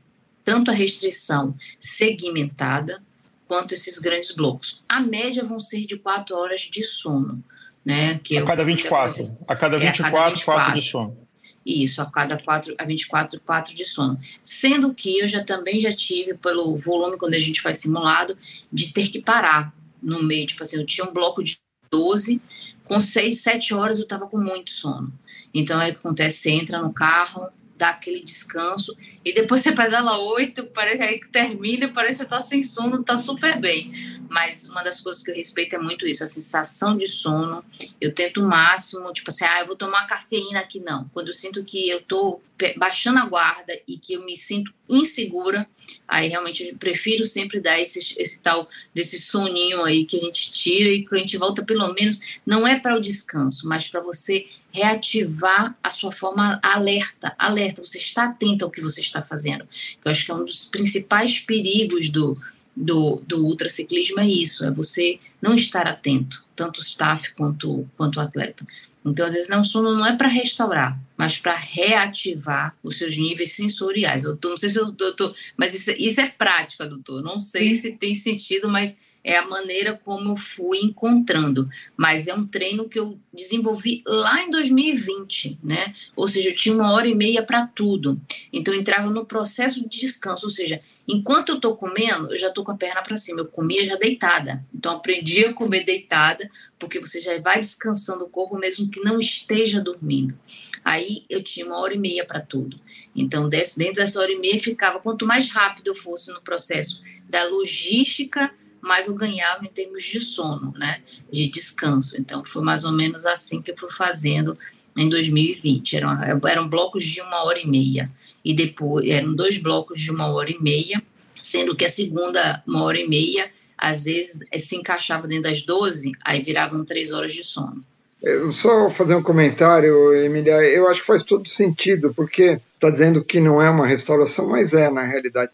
[0.45, 3.03] tanto a restrição segmentada
[3.49, 4.83] quanto esses grandes blocos.
[4.87, 7.43] A média vão ser de quatro horas de sono,
[7.83, 8.21] né?
[8.23, 9.35] Que a cada 24.
[9.49, 11.17] A cada 24, é, a cada 24 4 de sono.
[11.65, 14.17] Isso, a cada 4 a 24, 4 de sono.
[14.45, 18.37] Sendo que eu já também já tive, pelo volume, quando a gente faz simulado,
[18.71, 20.47] de ter que parar no meio.
[20.47, 21.57] Tipo assim, eu tinha um bloco de
[21.91, 22.43] 12,
[22.91, 25.13] com 6, 7 horas eu estava com muito sono.
[25.55, 26.39] Então, aí o que acontece?
[26.39, 27.49] Você entra no carro,
[27.81, 32.25] dá aquele descanso, e depois você pedala 8, parece aí que termina, parece que você
[32.25, 33.91] está sem sono, está super bem
[34.31, 37.65] mas uma das coisas que eu respeito é muito isso, a sensação de sono.
[38.01, 41.11] Eu tento o máximo, tipo assim, ah, eu vou tomar cafeína aqui, não.
[41.13, 42.41] Quando eu sinto que eu tô
[42.77, 45.69] baixando a guarda e que eu me sinto insegura,
[46.07, 50.53] aí realmente eu prefiro sempre dar esse, esse tal desse soninho aí que a gente
[50.53, 54.01] tira e que a gente volta pelo menos, não é para o descanso, mas para
[54.01, 59.67] você reativar a sua forma alerta, alerta, você está atento ao que você está fazendo.
[60.05, 62.35] Eu acho que é um dos principais perigos do
[62.75, 68.17] do, do ultraciclismo é isso, é você não estar atento, tanto o staff quanto, quanto
[68.17, 68.65] o atleta.
[69.05, 73.53] Então, às vezes, não, sono não é para restaurar, mas para reativar os seus níveis
[73.53, 74.25] sensoriais.
[74.25, 77.23] Eu tô, não sei se eu tô, mas isso, isso é prática, doutor.
[77.23, 82.35] Não sei se tem sentido, mas é a maneira como eu fui encontrando, mas é
[82.35, 85.95] um treino que eu desenvolvi lá em 2020, né?
[86.17, 88.21] Ou seja, eu tinha uma hora e meia para tudo.
[88.53, 92.49] Então eu entrava no processo de descanso, ou seja, enquanto eu estou comendo, eu já
[92.49, 94.65] estou com a perna para cima, eu comia já deitada.
[94.75, 99.19] Então aprendi a comer deitada, porque você já vai descansando o corpo mesmo que não
[99.19, 100.39] esteja dormindo.
[100.83, 102.77] Aí eu tinha uma hora e meia para tudo.
[103.15, 107.45] Então dentro dessa hora e meia ficava quanto mais rápido eu fosse no processo da
[107.45, 111.03] logística mais eu ganhava em termos de sono, né?
[111.33, 112.21] De descanso.
[112.21, 114.57] Então, foi mais ou menos assim que eu fui fazendo
[114.97, 115.97] em 2020.
[115.97, 116.11] Eram,
[116.49, 118.11] eram blocos de uma hora e meia.
[118.45, 121.03] E depois, eram dois blocos de uma hora e meia,
[121.37, 125.63] sendo que a segunda, uma hora e meia, às vezes eh, se encaixava dentro das
[125.63, 127.81] 12, aí viravam três horas de sono.
[128.23, 130.63] Eu só fazer um comentário, Emília.
[130.63, 134.75] Eu acho que faz todo sentido, porque está dizendo que não é uma restauração, mas
[134.75, 135.51] é na realidade.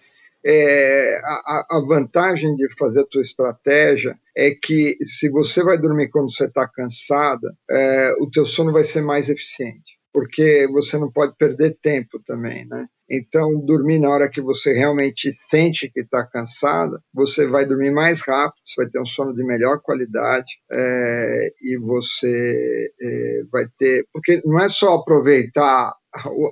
[0.49, 6.09] É, a, a, vantagem de fazer a tua estratégia é que se você vai dormir
[6.09, 11.11] quando você está cansada, é, o teu sono vai ser mais eficiente, porque você não
[11.11, 12.87] pode perder tempo também, né?
[13.11, 18.21] Então, dormir na hora que você realmente sente que está cansada, você vai dormir mais
[18.21, 24.07] rápido, você vai ter um sono de melhor qualidade é, e você é, vai ter.
[24.13, 25.93] Porque não é só aproveitar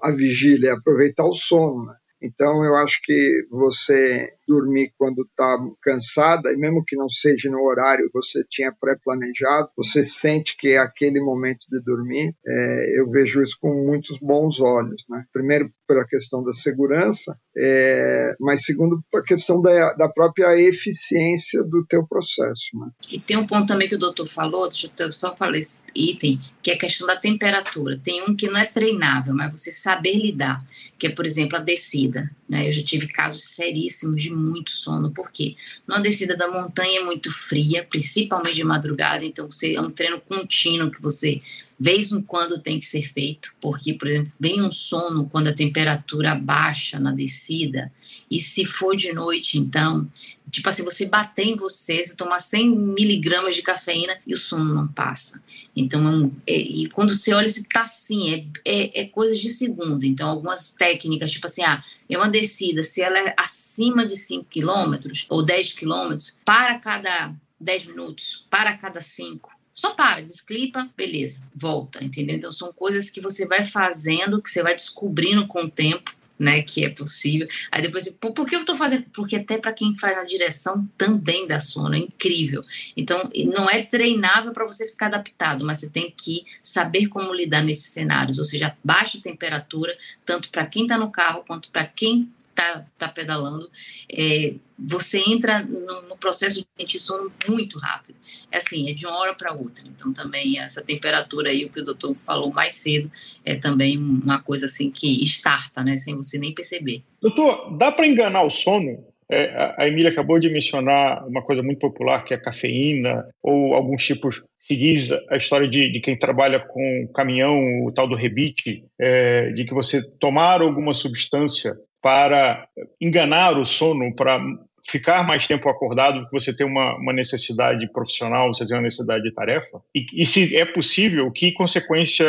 [0.02, 1.94] a, vigília, é aproveitar o sono, né?
[2.24, 7.62] Então, eu acho que você dormir quando está cansada, e mesmo que não seja no
[7.62, 12.34] horário que você tinha pré-planejado, você sente que é aquele momento de dormir.
[12.46, 15.04] É, eu vejo isso com muitos bons olhos.
[15.08, 15.24] Né?
[15.32, 21.84] Primeiro, pela questão da segurança, é, mas segundo, pela questão da, da própria eficiência do
[21.86, 22.64] teu processo.
[22.74, 22.88] Né?
[23.10, 26.40] E tem um ponto também que o doutor falou, deixa eu só falar esse item,
[26.62, 27.98] que é a questão da temperatura.
[28.02, 30.64] Tem um que não é treinável, mas você saber lidar,
[30.98, 32.30] que é, por exemplo, a descida.
[32.48, 32.68] Né?
[32.68, 37.32] Eu já tive casos seríssimos de muito sono, porque numa descida da montanha é muito
[37.32, 41.40] fria, principalmente de madrugada, então você é um treino contínuo que você
[41.78, 45.52] vez em quando tem que ser feito, porque, por exemplo, vem um sono quando a
[45.52, 47.92] temperatura baixa na descida,
[48.30, 50.08] e se for de noite, então,
[50.50, 54.72] tipo assim, você bater em você, você tomar 100 miligramas de cafeína e o sono
[54.72, 55.42] não passa.
[55.76, 60.04] Então, é, e quando você olha, você tá assim, é, é, é coisa de segundo.
[60.04, 64.44] Então, algumas técnicas, tipo assim, ah, é uma descida, se ela é acima de 5
[64.44, 71.42] quilômetros ou 10 quilômetros, para cada 10 minutos, para cada 5 só para, desclipa, beleza,
[71.54, 72.36] volta, entendeu?
[72.36, 76.62] Então são coisas que você vai fazendo, que você vai descobrindo com o tempo, né,
[76.62, 77.46] que é possível.
[77.70, 79.06] Aí depois, por, por que eu estou fazendo?
[79.12, 82.60] Porque até para quem faz na direção também dá sono, é incrível.
[82.96, 87.62] Então, não é treinável para você ficar adaptado, mas você tem que saber como lidar
[87.62, 92.28] nesses cenários, ou seja, baixa temperatura, tanto para quem está no carro quanto para quem
[92.54, 93.68] tá, tá pedalando,
[94.10, 98.16] é, você entra no, no, processo de sono muito rápido.
[98.50, 99.84] É assim, é de uma hora para outra.
[99.86, 103.10] Então, também essa temperatura aí, o que o doutor falou mais cedo,
[103.44, 107.02] é também uma coisa assim que starta, né, sem você nem perceber.
[107.20, 109.14] Doutor, dá para enganar o sono?
[109.30, 113.72] É, a Emília acabou de mencionar uma coisa muito popular que é a cafeína ou
[113.72, 118.84] alguns tipos seguis a história de, de, quem trabalha com caminhão, o tal do rebite,
[119.00, 122.68] é, de que você tomar alguma substância para
[123.00, 124.38] enganar o sono, para
[124.86, 129.24] ficar mais tempo acordado, porque você tem uma, uma, necessidade profissional, você tem uma necessidade
[129.24, 129.80] de tarefa?
[129.94, 132.26] E, e, se é possível, que consequência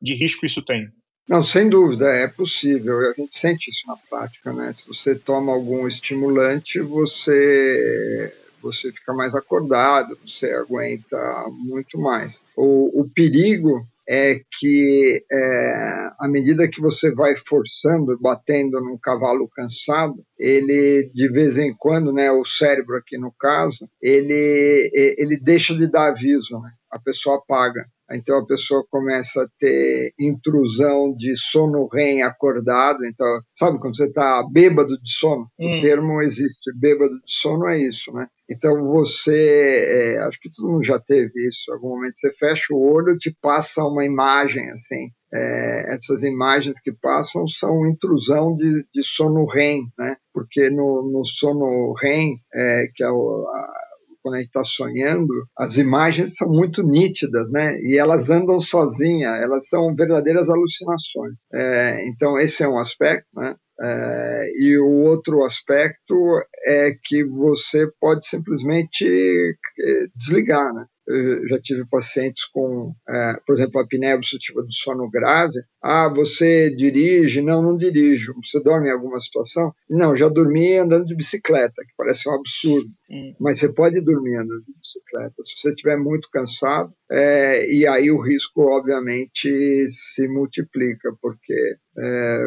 [0.00, 0.88] de risco isso tem?
[1.28, 3.00] Não, sem dúvida, é possível.
[3.00, 4.72] A gente sente isso na prática, né?
[4.78, 12.40] Se você toma algum estimulante, você você fica mais acordado, você aguenta muito mais.
[12.56, 19.48] O, o perigo é que é, à medida que você vai forçando, batendo num cavalo
[19.48, 25.74] cansado, ele de vez em quando, né, o cérebro aqui no caso, ele ele deixa
[25.74, 26.70] de dar aviso, né?
[26.90, 27.86] A pessoa apaga.
[28.12, 33.04] Então a pessoa começa a ter intrusão de sono REM acordado.
[33.04, 35.48] Então, sabe quando você está bêbado de sono?
[35.58, 35.78] Hum.
[35.78, 38.28] O termo existe, bêbado de sono é isso, né?
[38.48, 41.68] Então você, é, acho que todo mundo já teve isso.
[41.68, 45.10] Em algum momento você fecha o olho, te passa uma imagem assim.
[45.34, 50.16] É, essas imagens que passam são intrusão de, de sono REM, né?
[50.32, 53.85] Porque no, no sono REM, é, que é o, a,
[54.26, 57.78] quando a gente está sonhando, as imagens são muito nítidas, né?
[57.82, 61.34] E elas andam sozinhas, elas são verdadeiras alucinações.
[61.54, 63.54] É, então, esse é um aspecto, né?
[63.80, 70.86] É, e o outro aspecto é que você pode simplesmente é, desligar, né?
[71.06, 75.58] Eu já tive pacientes com, é, por exemplo, apneia obstrutiva do sono grave.
[75.82, 77.40] Ah, você dirige?
[77.40, 78.34] Não, não dirijo.
[78.44, 79.72] Você dorme em alguma situação?
[79.88, 82.88] Não, já dormi andando de bicicleta, que parece um absurdo.
[83.08, 83.34] Hum.
[83.38, 85.34] Mas você pode dormir andando de bicicleta.
[85.44, 92.44] Se você estiver muito cansado, é, e aí o risco, obviamente, se multiplica, porque é,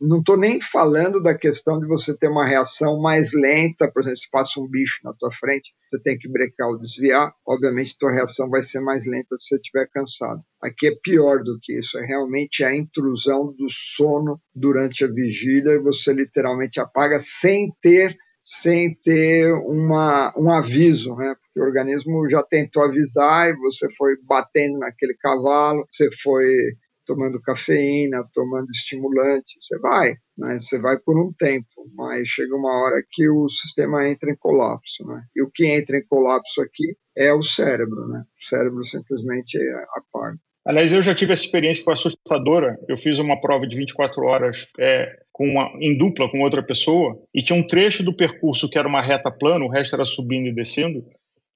[0.00, 4.18] não estou nem falando da questão de você ter uma reação mais lenta, por exemplo,
[4.18, 8.12] se passa um bicho na tua frente, você tem que brecar ou desviar, obviamente tua
[8.12, 10.40] reação vai ser mais lenta se você estiver cansado.
[10.62, 15.72] Aqui é pior do que isso, é realmente a intrusão do sono durante a vigília
[15.72, 18.16] e você literalmente apaga sem ter
[18.46, 21.34] sem ter uma, um aviso, né?
[21.34, 26.74] Porque o organismo já tentou avisar e você foi batendo naquele cavalo, você foi
[27.06, 30.58] tomando cafeína, tomando estimulante, você vai, né?
[30.60, 35.06] Você vai por um tempo, mas chega uma hora que o sistema entra em colapso,
[35.06, 35.22] né?
[35.34, 38.22] E o que entra em colapso aqui é o cérebro, né?
[38.22, 39.58] O cérebro simplesmente
[39.96, 40.38] apaga.
[40.66, 42.78] Aliás, eu já tive essa experiência que foi assustadora.
[42.88, 47.20] Eu fiz uma prova de 24 horas é, com uma, em dupla com outra pessoa
[47.34, 50.46] e tinha um trecho do percurso que era uma reta plana, o resto era subindo
[50.48, 51.04] e descendo.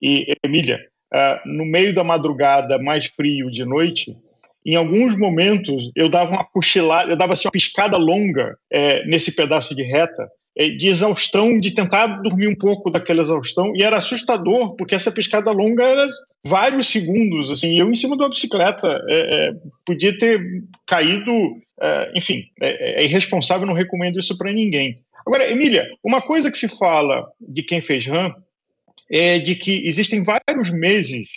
[0.02, 0.78] E, Emília,
[1.14, 4.14] uh, no meio da madrugada, mais frio de noite,
[4.72, 9.32] em alguns momentos eu dava uma cochilada, eu dava assim, uma piscada longa é, nesse
[9.32, 10.28] pedaço de reta
[10.58, 15.10] é, de exaustão, de tentar dormir um pouco daquela exaustão, e era assustador, porque essa
[15.10, 16.06] piscada longa era
[16.44, 19.52] vários segundos, assim, eu em cima de uma bicicleta, é, é,
[19.86, 20.40] podia ter
[20.86, 21.32] caído,
[21.80, 25.00] é, enfim, é, é, irresponsável, não recomendo isso para ninguém.
[25.26, 28.34] Agora, Emília, uma coisa que se fala de quem fez RAM
[29.10, 31.28] é de que existem vários meses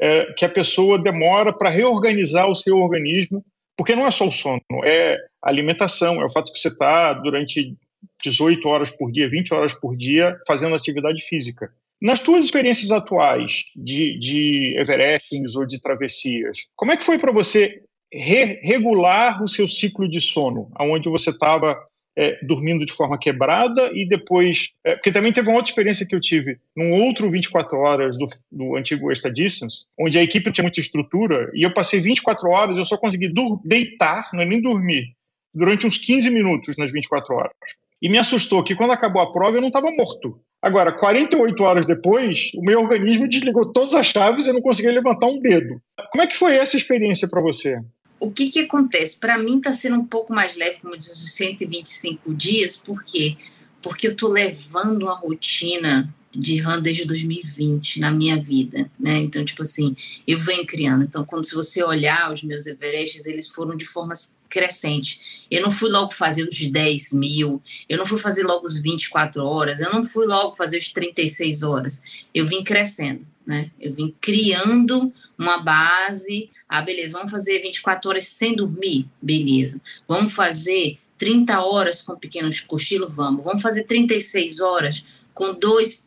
[0.00, 3.44] é, que a pessoa demora para reorganizar o seu organismo,
[3.76, 7.12] porque não é só o sono, é a alimentação, é o fato que você está
[7.12, 7.76] durante
[8.22, 11.70] 18 horas por dia, 20 horas por dia fazendo atividade física.
[12.00, 17.32] Nas tuas experiências atuais de, de Everestings ou de travessias, como é que foi para
[17.32, 17.82] você
[18.12, 21.76] re regular o seu ciclo de sono, aonde você estava
[22.16, 24.70] é, dormindo de forma quebrada e depois.
[24.82, 28.26] É, porque também teve uma outra experiência que eu tive num outro 24 horas do,
[28.50, 32.76] do antigo Extra Distance, onde a equipe tinha muita estrutura e eu passei 24 horas,
[32.76, 33.32] eu só consegui
[33.64, 35.14] deitar, não é nem dormir,
[35.54, 37.52] durante uns 15 minutos nas 24 horas.
[38.00, 40.38] E me assustou que quando acabou a prova eu não estava morto.
[40.60, 44.92] Agora, 48 horas depois, o meu organismo desligou todas as chaves e eu não conseguia
[44.92, 45.80] levantar um dedo.
[46.10, 47.80] Como é que foi essa experiência para você?
[48.18, 49.16] O que, que acontece?
[49.16, 53.36] Para mim está sendo um pouco mais leve, como diz, os 125 dias, por quê?
[53.82, 59.18] Porque eu estou levando uma rotina de RAM desde 2020 na minha vida, né?
[59.18, 59.96] Então, tipo assim,
[60.26, 61.04] eu venho criando.
[61.04, 65.46] Então, quando se você olhar os meus Everestes, eles foram de formas crescentes.
[65.50, 69.42] Eu não fui logo fazer os 10 mil, eu não fui fazer logo os 24
[69.42, 72.02] horas, eu não fui logo fazer os 36 horas.
[72.34, 73.70] Eu vim crescendo, né?
[73.80, 76.50] Eu vim criando uma base.
[76.68, 79.08] Ah, beleza, vamos fazer 24 horas sem dormir?
[79.22, 79.80] Beleza.
[80.06, 83.16] Vamos fazer 30 horas com pequenos cochilos?
[83.16, 83.44] Vamos.
[83.44, 86.06] Vamos fazer 36 horas com dois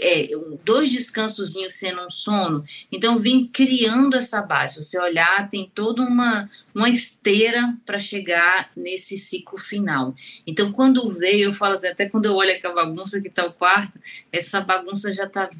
[0.00, 0.28] é,
[0.64, 2.64] dois descansozinhos sendo um sono.
[2.92, 4.74] Então, vim criando essa base.
[4.74, 10.14] Se você olhar, tem toda uma, uma esteira para chegar nesse ciclo final.
[10.46, 13.52] Então, quando veio, eu falo assim, até quando eu olho aquela bagunça que está o
[13.52, 13.98] quarto,
[14.30, 15.50] essa bagunça já está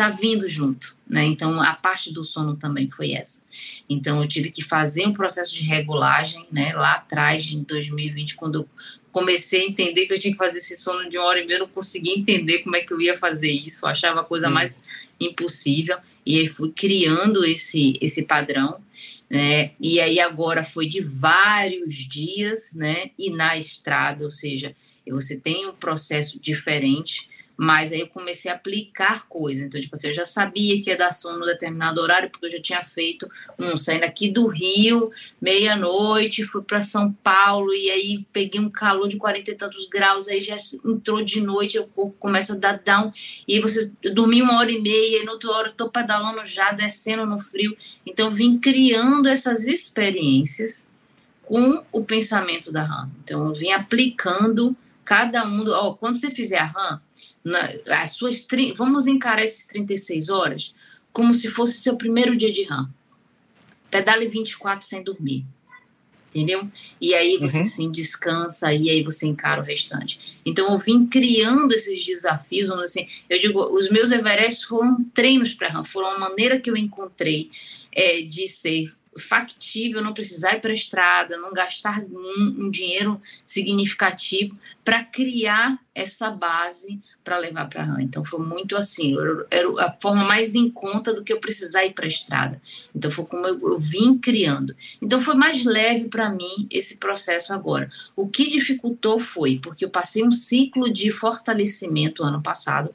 [0.00, 1.26] tá vindo junto, né?
[1.26, 3.42] Então a parte do sono também foi essa.
[3.86, 6.72] Então eu tive que fazer um processo de regulagem, né?
[6.72, 8.68] Lá atrás, em 2020, quando eu
[9.12, 11.56] comecei a entender que eu tinha que fazer esse sono de uma hora e meia,
[11.56, 14.48] eu não conseguia entender como é que eu ia fazer isso, eu achava a coisa
[14.48, 14.52] hum.
[14.52, 14.82] mais
[15.20, 18.80] impossível, e aí fui criando esse, esse padrão,
[19.28, 24.74] né, e aí agora foi de vários dias, né, e na estrada, ou seja,
[25.06, 27.28] você tem um processo diferente,
[27.62, 29.66] mas aí eu comecei a aplicar coisas.
[29.66, 32.50] Então, tipo assim, eu já sabia que ia dar sono no determinado horário, porque eu
[32.50, 33.26] já tinha feito
[33.58, 39.08] um saindo aqui do Rio, meia-noite, fui para São Paulo, e aí peguei um calor
[39.08, 40.56] de 40 e tantos graus, aí já
[40.86, 43.12] entrou de noite, o corpo começa a dar down,
[43.46, 46.42] e aí você dormi uma hora e meia, e na outra hora eu tô pedalando
[46.46, 47.76] já, descendo no frio.
[48.06, 50.88] Então, eu vim criando essas experiências
[51.42, 53.10] com o pensamento da RAM.
[53.22, 55.64] Então, eu vim aplicando cada um.
[55.64, 57.02] Do, ó, quando você fizer a RAM,
[57.44, 57.72] na,
[58.02, 60.74] as suas vamos encarar esses 36 horas
[61.12, 62.88] como se fosse seu primeiro dia de RAM.
[63.90, 65.44] Pedale 24 sem dormir.
[66.32, 66.70] Entendeu?
[67.00, 67.64] E aí você uhum.
[67.64, 70.38] sim descansa e aí você encara o restante.
[70.46, 75.54] Então eu vim criando esses desafios, vamos assim, eu digo, os meus Everest foram treinos
[75.54, 77.50] para RAM, foram a maneira que eu encontrei
[77.90, 83.20] é, de ser factível, não precisar ir para a estrada, não gastar um, um dinheiro
[83.44, 84.54] significativo
[84.84, 88.02] para criar essa base para levar para a RAM.
[88.02, 89.16] Então foi muito assim,
[89.50, 92.62] era a forma mais em conta do que eu precisar ir para a estrada.
[92.94, 94.74] Então foi como eu, eu vim criando.
[95.02, 97.90] Então foi mais leve para mim esse processo agora.
[98.16, 102.94] O que dificultou foi porque eu passei um ciclo de fortalecimento ano passado,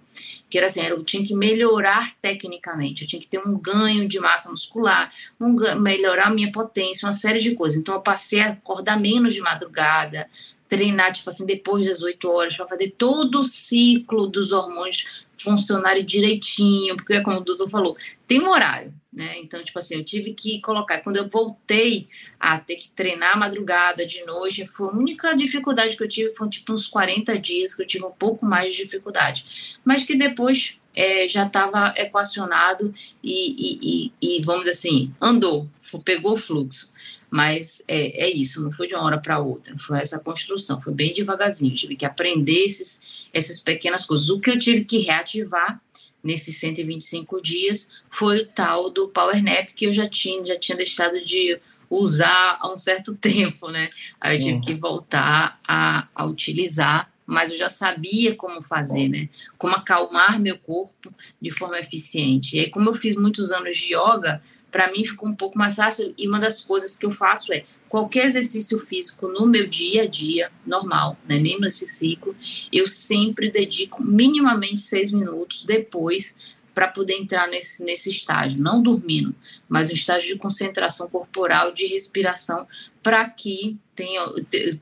[0.55, 4.21] que era assim, eu tinha que melhorar tecnicamente, eu tinha que ter um ganho de
[4.21, 7.77] massa muscular, um, melhorar a minha potência, uma série de coisas.
[7.77, 10.29] Então eu passei a acordar menos de madrugada,
[10.69, 16.05] treinar, tipo assim, depois das 8 horas, para fazer todo o ciclo dos hormônios funcionarem
[16.05, 17.93] direitinho, porque, como o doutor falou,
[18.25, 19.39] tem um horário, né?
[19.39, 20.99] Então, tipo assim, eu tive que colocar.
[21.01, 22.07] Quando eu voltei
[22.37, 26.49] a ter que treinar madrugada, de noite, foi a única dificuldade que eu tive, foi
[26.49, 29.77] tipo uns 40 dias que eu tive um pouco mais de dificuldade.
[29.85, 32.93] Mas que depois é, já estava equacionado
[33.23, 35.69] e, e, e, e, vamos dizer assim, andou,
[36.03, 36.93] pegou o fluxo.
[37.29, 40.93] Mas é, é isso, não foi de uma hora para outra, foi essa construção, foi
[40.93, 41.73] bem devagarzinho.
[41.73, 44.29] Tive que aprender esses, essas pequenas coisas.
[44.29, 45.81] O que eu tive que reativar
[46.25, 50.75] nesses 125 dias foi o tal do Power Nap que eu já tinha, já tinha
[50.75, 53.89] deixado de usar há um certo tempo, né?
[54.19, 54.61] Aí eu tive uhum.
[54.61, 59.29] que voltar a, a utilizar mas eu já sabia como fazer, né?
[59.57, 61.11] Como acalmar meu corpo
[61.41, 62.55] de forma eficiente.
[62.55, 65.75] E aí, como eu fiz muitos anos de yoga, para mim ficou um pouco mais
[65.75, 66.13] fácil.
[66.17, 70.07] E uma das coisas que eu faço é qualquer exercício físico no meu dia a
[70.07, 72.35] dia, normal, né, nem nesse ciclo,
[72.71, 76.35] eu sempre dedico minimamente seis minutos depois
[76.75, 79.33] para poder entrar nesse, nesse estágio, não dormindo,
[79.67, 82.67] mas um estágio de concentração corporal, de respiração,
[83.01, 84.21] para que tenha.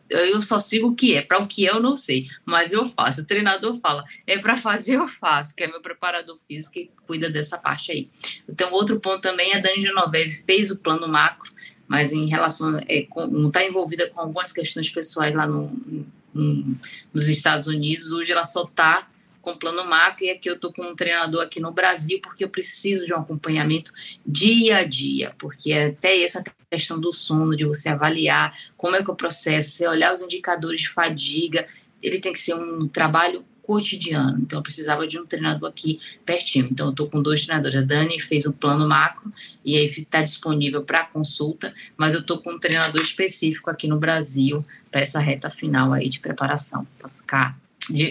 [0.10, 2.88] Eu só sigo o que é, para o que é eu não sei, mas eu
[2.88, 3.22] faço.
[3.22, 7.30] O treinador fala, é para fazer, eu faço, que é meu preparador físico que cuida
[7.30, 8.06] dessa parte aí.
[8.50, 11.52] Então, outro ponto também, a Dani Genovese fez o plano macro,
[11.94, 12.80] mas em relação.
[12.90, 15.72] É, não está envolvida com algumas questões pessoais lá no,
[16.34, 16.76] no,
[17.14, 19.08] nos Estados Unidos, hoje ela só está
[19.44, 22.50] com plano macro e aqui eu estou com um treinador aqui no Brasil porque eu
[22.50, 23.92] preciso de um acompanhamento
[24.26, 29.04] dia a dia, porque é até essa questão do sono, de você avaliar como é
[29.04, 31.68] que é o processo, você olhar os indicadores de fadiga,
[32.02, 34.40] ele tem que ser um trabalho cotidiano.
[34.42, 36.68] Então, eu precisava de um treinador aqui pertinho.
[36.70, 37.78] Então, eu estou com dois treinadores.
[37.78, 39.32] A Dani fez um plano macro
[39.66, 43.98] e aí está disponível para consulta, mas eu estou com um treinador específico aqui no
[43.98, 44.60] Brasil
[44.92, 47.58] para essa reta final aí de preparação, para ficar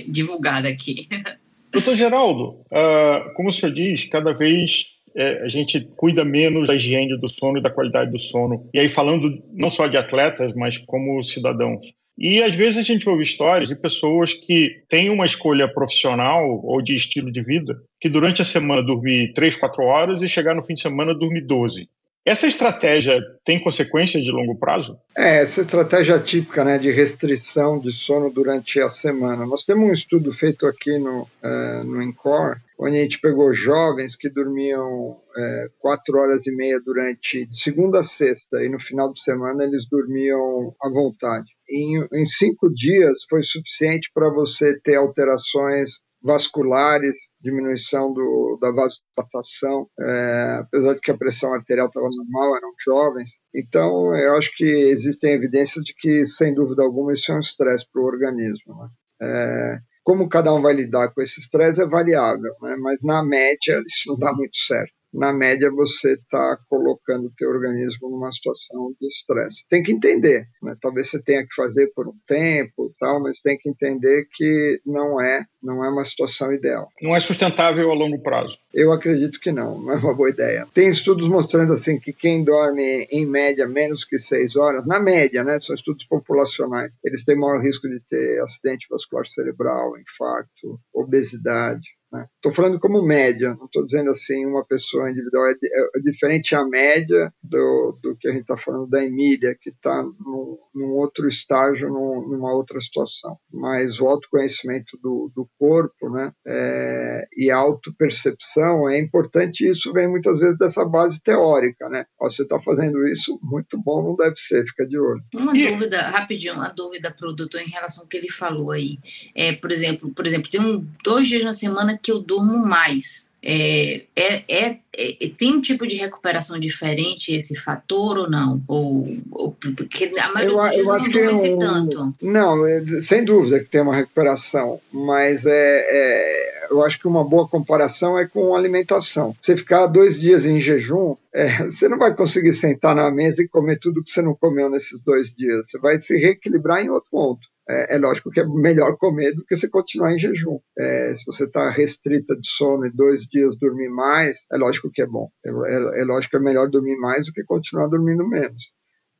[0.08, 1.08] divulgada aqui.
[1.70, 6.74] Doutor Geraldo, uh, como o senhor diz, cada vez é, a gente cuida menos da
[6.74, 8.68] higiene do sono e da qualidade do sono.
[8.72, 11.92] E aí, falando não só de atletas, mas como cidadãos.
[12.18, 16.82] E às vezes a gente ouve histórias de pessoas que têm uma escolha profissional ou
[16.82, 20.62] de estilo de vida, que durante a semana dormir 3, 4 horas e chegar no
[20.62, 21.88] fim de semana dormir 12.
[22.24, 24.96] Essa estratégia tem consequências de longo prazo?
[25.16, 29.44] É, essa estratégia típica né, de restrição de sono durante a semana.
[29.44, 34.14] Nós temos um estudo feito aqui no, uh, no INCOR, onde a gente pegou jovens
[34.14, 39.12] que dormiam é, quatro horas e meia durante de segunda a sexta e no final
[39.12, 41.46] de semana eles dormiam à vontade.
[41.68, 49.88] Em, em cinco dias foi suficiente para você ter alterações vasculares, diminuição do, da vasodilatação,
[50.00, 53.30] é, apesar de que a pressão arterial estava normal, eram jovens.
[53.54, 57.86] Então, eu acho que existem evidências de que, sem dúvida alguma, isso é um estresse
[57.92, 58.74] para o organismo.
[58.76, 58.88] Né?
[59.22, 62.76] É, como cada um vai lidar com esse estresse é variável, né?
[62.80, 67.50] mas na média isso não dá muito certo na média você está colocando o teu
[67.50, 69.64] organismo numa situação de estresse.
[69.68, 70.76] Tem que entender, né?
[70.80, 75.20] talvez você tenha que fazer por um tempo, tal, mas tem que entender que não
[75.20, 76.88] é, não é uma situação ideal.
[77.00, 78.58] Não é sustentável a longo prazo.
[78.72, 80.66] Eu acredito que não, não é uma boa ideia.
[80.72, 85.44] Tem estudos mostrando assim que quem dorme em média menos que seis horas, na média,
[85.44, 91.86] né, são estudos populacionais, eles têm maior risco de ter acidente vascular cerebral, infarto, obesidade.
[92.20, 92.56] Estou né?
[92.56, 95.46] falando como média, não estou dizendo assim uma pessoa individual.
[95.46, 99.70] É, é, diferente a média do, do que a gente está falando da Emília, que
[99.70, 103.38] está num, num, outro estágio, num, numa outra situação.
[103.50, 109.92] Mas o autoconhecimento do, do corpo né, é, e a autopercepção é importante e isso
[109.92, 111.88] vem muitas vezes dessa base teórica.
[111.88, 112.04] Né?
[112.20, 115.22] Ó, você está fazendo isso, muito bom, não deve ser, fica de olho.
[115.34, 115.70] Uma e...
[115.70, 118.98] dúvida, rapidinho, uma dúvida para o doutor em relação ao que ele falou aí.
[119.34, 123.30] É, por exemplo, por exemplo, tem um, dois dias na semana que eu durmo mais.
[123.44, 128.62] É, é, é, é, tem um tipo de recuperação diferente esse fator ou não?
[128.68, 132.14] Ou, ou porque a maioria eu, dos dias eu não dorme é um, tanto.
[132.22, 137.24] Não, é, sem dúvida que tem uma recuperação, mas é, é, eu acho que uma
[137.24, 139.34] boa comparação é com alimentação.
[139.42, 143.48] Você ficar dois dias em jejum, é, você não vai conseguir sentar na mesa e
[143.48, 145.68] comer tudo que você não comeu nesses dois dias.
[145.68, 149.44] Você vai se reequilibrar em outro ponto é, é, lógico que é melhor comer do
[149.44, 150.58] que você continuar em jejum.
[150.78, 155.00] É, se você está restrita de sono e dois dias dormir mais, é lógico que
[155.00, 155.30] é bom.
[155.44, 158.62] É, é, é lógico que é melhor dormir mais do que continuar dormindo menos.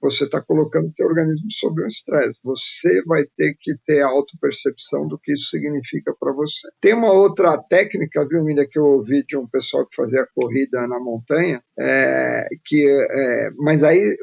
[0.03, 2.38] Você está colocando o teu organismo sob um estresse.
[2.42, 6.68] Você vai ter que ter auto-percepção do que isso significa para você.
[6.80, 10.88] Tem uma outra técnica, viu, Miriam, que eu ouvi de um pessoal que fazia corrida
[10.88, 14.16] na montanha, é, que, é, mas aí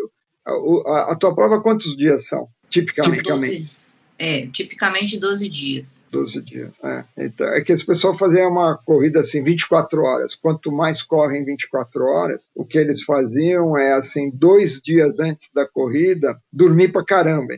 [0.46, 2.50] a, a, a tua prova quantos dias são?
[2.70, 3.28] Tipicamente.
[3.28, 3.79] São 12.
[4.22, 6.06] É, tipicamente 12 dias.
[6.12, 7.06] 12 dias, é.
[7.18, 10.36] Então, é que esse pessoal fazia uma corrida assim, 24 horas.
[10.36, 15.66] Quanto mais correm 24 horas, o que eles faziam é assim, dois dias antes da
[15.66, 17.54] corrida, dormir pra caramba.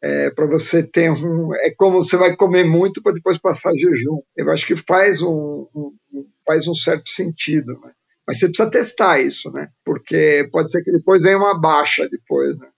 [0.00, 1.54] É, para você ter um.
[1.56, 4.22] É como você vai comer muito para depois passar jejum.
[4.34, 5.92] Eu acho que faz um, um
[6.46, 7.90] faz um certo sentido, né?
[8.26, 9.68] Mas você precisa testar isso, né?
[9.84, 12.68] Porque pode ser que depois venha uma baixa depois, né?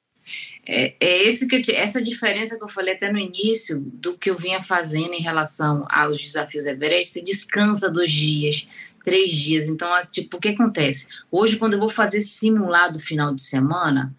[0.71, 4.29] É, é esse que eu, essa diferença que eu falei até no início do que
[4.29, 7.15] eu vinha fazendo em relação aos desafios Everest.
[7.15, 8.69] Você descansa dois dias,
[9.03, 9.67] três dias.
[9.67, 11.09] Então, tipo, o que acontece?
[11.31, 14.15] Hoje, quando eu vou fazer simulado final de semana,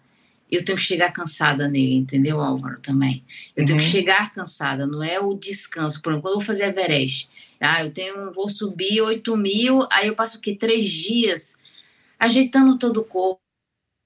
[0.50, 2.80] eu tenho que chegar cansada nele, entendeu, Álvaro?
[2.80, 3.22] Também.
[3.54, 3.66] Eu uhum.
[3.66, 3.90] tenho que uhum.
[3.92, 6.02] chegar cansada, não é o descanso.
[6.02, 7.28] Por exemplo, quando eu vou fazer Everest,
[7.60, 10.56] ah, eu tenho, vou subir 8 mil, aí eu passo o quê?
[10.56, 11.56] Três dias
[12.18, 13.40] ajeitando todo o corpo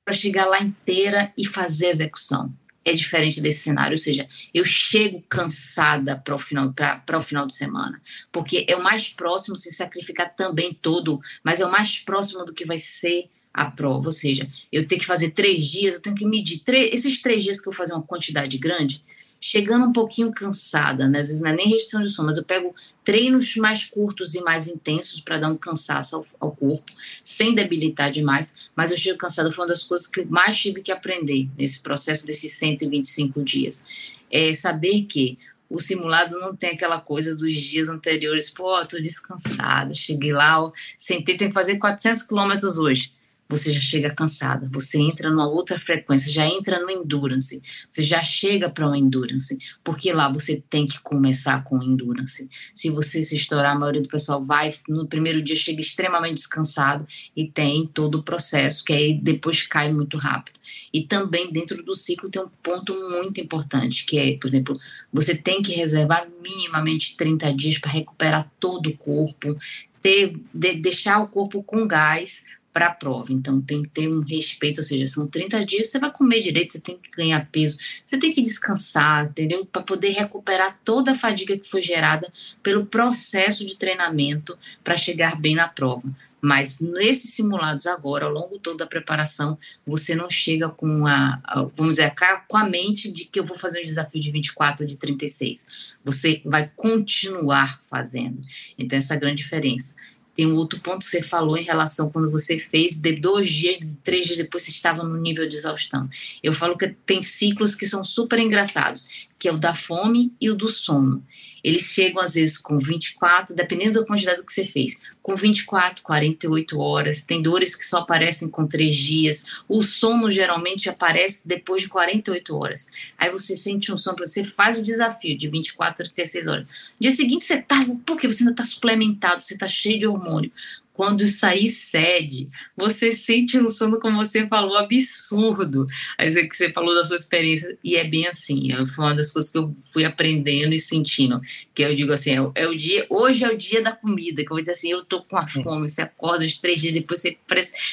[0.05, 2.53] para chegar lá inteira e fazer a execução.
[2.85, 7.47] É diferente desse cenário, ou seja, eu chego cansada para o final para o final
[7.47, 8.01] de semana,
[8.31, 12.53] porque é o mais próximo se sacrificar também todo, mas é o mais próximo do
[12.53, 16.17] que vai ser a prova, ou seja, eu tenho que fazer três dias, eu tenho
[16.17, 19.03] que medir três, esses três dias que eu vou fazer uma quantidade grande,
[19.47, 21.19] chegando um pouquinho cansada, né?
[21.19, 22.75] Às vezes não é nem restrição de sono, mas eu pego
[23.05, 26.91] treinos mais curtos e mais intensos para dar um cansaço ao, ao, corpo,
[27.23, 29.53] sem debilitar demais, mas eu chego cansada.
[29.53, 33.83] Foi uma das coisas que eu mais tive que aprender nesse processo desses 125 dias.
[34.31, 35.39] É saber que
[35.69, 40.73] o simulado não tem aquela coisa dos dias anteriores, pô, tô descansada, cheguei lá, ó,
[40.97, 43.13] sentei, tenho que fazer 400 quilômetros hoje
[43.49, 48.23] você já chega cansada, você entra numa outra frequência, já entra no endurance, você já
[48.23, 52.49] chega para o endurance, porque lá você tem que começar com endurance.
[52.75, 57.07] Se você se estourar, a maioria do pessoal vai no primeiro dia chega extremamente descansado
[57.37, 60.59] e tem todo o processo, que aí depois cai muito rápido.
[60.93, 64.75] E também dentro do ciclo tem um ponto muito importante, que é, por exemplo,
[65.13, 69.57] você tem que reservar minimamente 30 dias para recuperar todo o corpo,
[70.03, 72.45] ter, de, deixar o corpo com gás
[72.75, 73.33] para a prova.
[73.33, 76.73] Então tem que ter um respeito, ou seja, são 30 dias, você vai comer direito,
[76.73, 79.65] você tem que ganhar peso, você tem que descansar, entendeu?
[79.65, 82.31] Para poder recuperar toda a fadiga que foi gerada
[82.65, 86.03] pelo processo de treinamento para chegar bem na prova.
[86.41, 89.57] Mas nesses simulados agora, ao longo todo da preparação,
[89.87, 91.41] você não chega com a,
[91.75, 92.13] vamos dizer,
[92.47, 95.95] com a mente de que eu vou fazer um desafio de 24 ou de 36.
[96.05, 98.43] Você vai continuar fazendo.
[98.77, 99.95] Então, essa é a grande diferença.
[100.35, 103.79] Tem um outro ponto que você falou em relação quando você fez, de dois dias,
[103.79, 106.09] de três dias depois você estava no nível de exaustão.
[106.43, 109.09] Eu falo que tem ciclos que são super engraçados,
[109.45, 111.23] que é o da fome e o do sono.
[111.63, 116.81] Eles chegam às vezes com 24, dependendo da quantidade que você fez, com 24, 48
[116.81, 117.23] horas.
[117.23, 119.45] Tem dores que só aparecem com três dias.
[119.69, 122.87] O sono geralmente aparece depois de 48 horas.
[123.19, 126.63] Aí você sente um sono, você faz o desafio de 24 a 36 horas.
[126.99, 130.51] No dia seguinte você tá, porque você ainda está suplementado, você está cheio de hormônio.
[130.95, 135.85] Quando isso aí cede, você sente um sono, como você falou, absurdo.
[136.17, 138.73] Aí você, que você falou da sua experiência, e é bem assim.
[138.73, 141.41] É, foi uma das coisas que eu fui aprendendo e sentindo.
[141.75, 144.43] Que eu digo assim: é, é o dia, hoje é o dia da comida.
[144.43, 145.63] Que eu vou dizer assim: eu tô com a hum.
[145.63, 145.89] fome.
[145.89, 147.37] Você acorda uns três dias depois, você,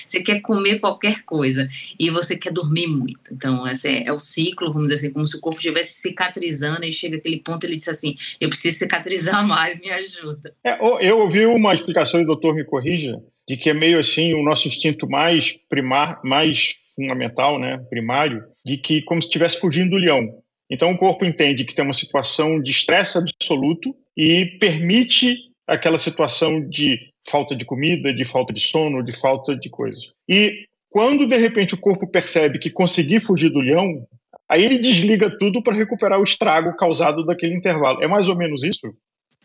[0.05, 1.67] você quer comer qualquer coisa
[1.99, 3.33] e você quer dormir muito.
[3.33, 6.85] Então, esse é, é o ciclo, vamos dizer assim, como se o corpo estivesse cicatrizando
[6.85, 10.53] e chega aquele ponto ele diz assim: eu preciso cicatrizar mais, me ajuda.
[10.63, 14.33] É, eu ouvi uma explicação e o doutor me corrija, de que é meio assim
[14.33, 19.91] o nosso instinto mais primar, mais fundamental, né, primário, de que como se estivesse fugindo
[19.91, 20.41] do leão.
[20.69, 25.37] Então o corpo entende que tem uma situação de estresse absoluto e permite
[25.67, 30.11] aquela situação de falta de comida, de falta de sono, de falta de coisas.
[30.29, 34.05] E quando de repente o corpo percebe que conseguir fugir do leão,
[34.49, 38.03] aí ele desliga tudo para recuperar o estrago causado daquele intervalo.
[38.03, 38.93] É mais ou menos isso?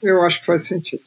[0.03, 1.03] Eu acho que faz sentido.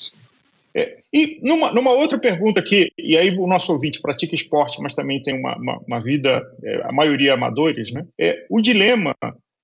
[0.75, 4.93] É, e numa, numa, outra pergunta aqui, e aí o nosso ouvinte pratica esporte, mas
[4.93, 8.05] também tem uma, uma, uma vida, é, a maioria amadores, né?
[8.19, 9.15] É o dilema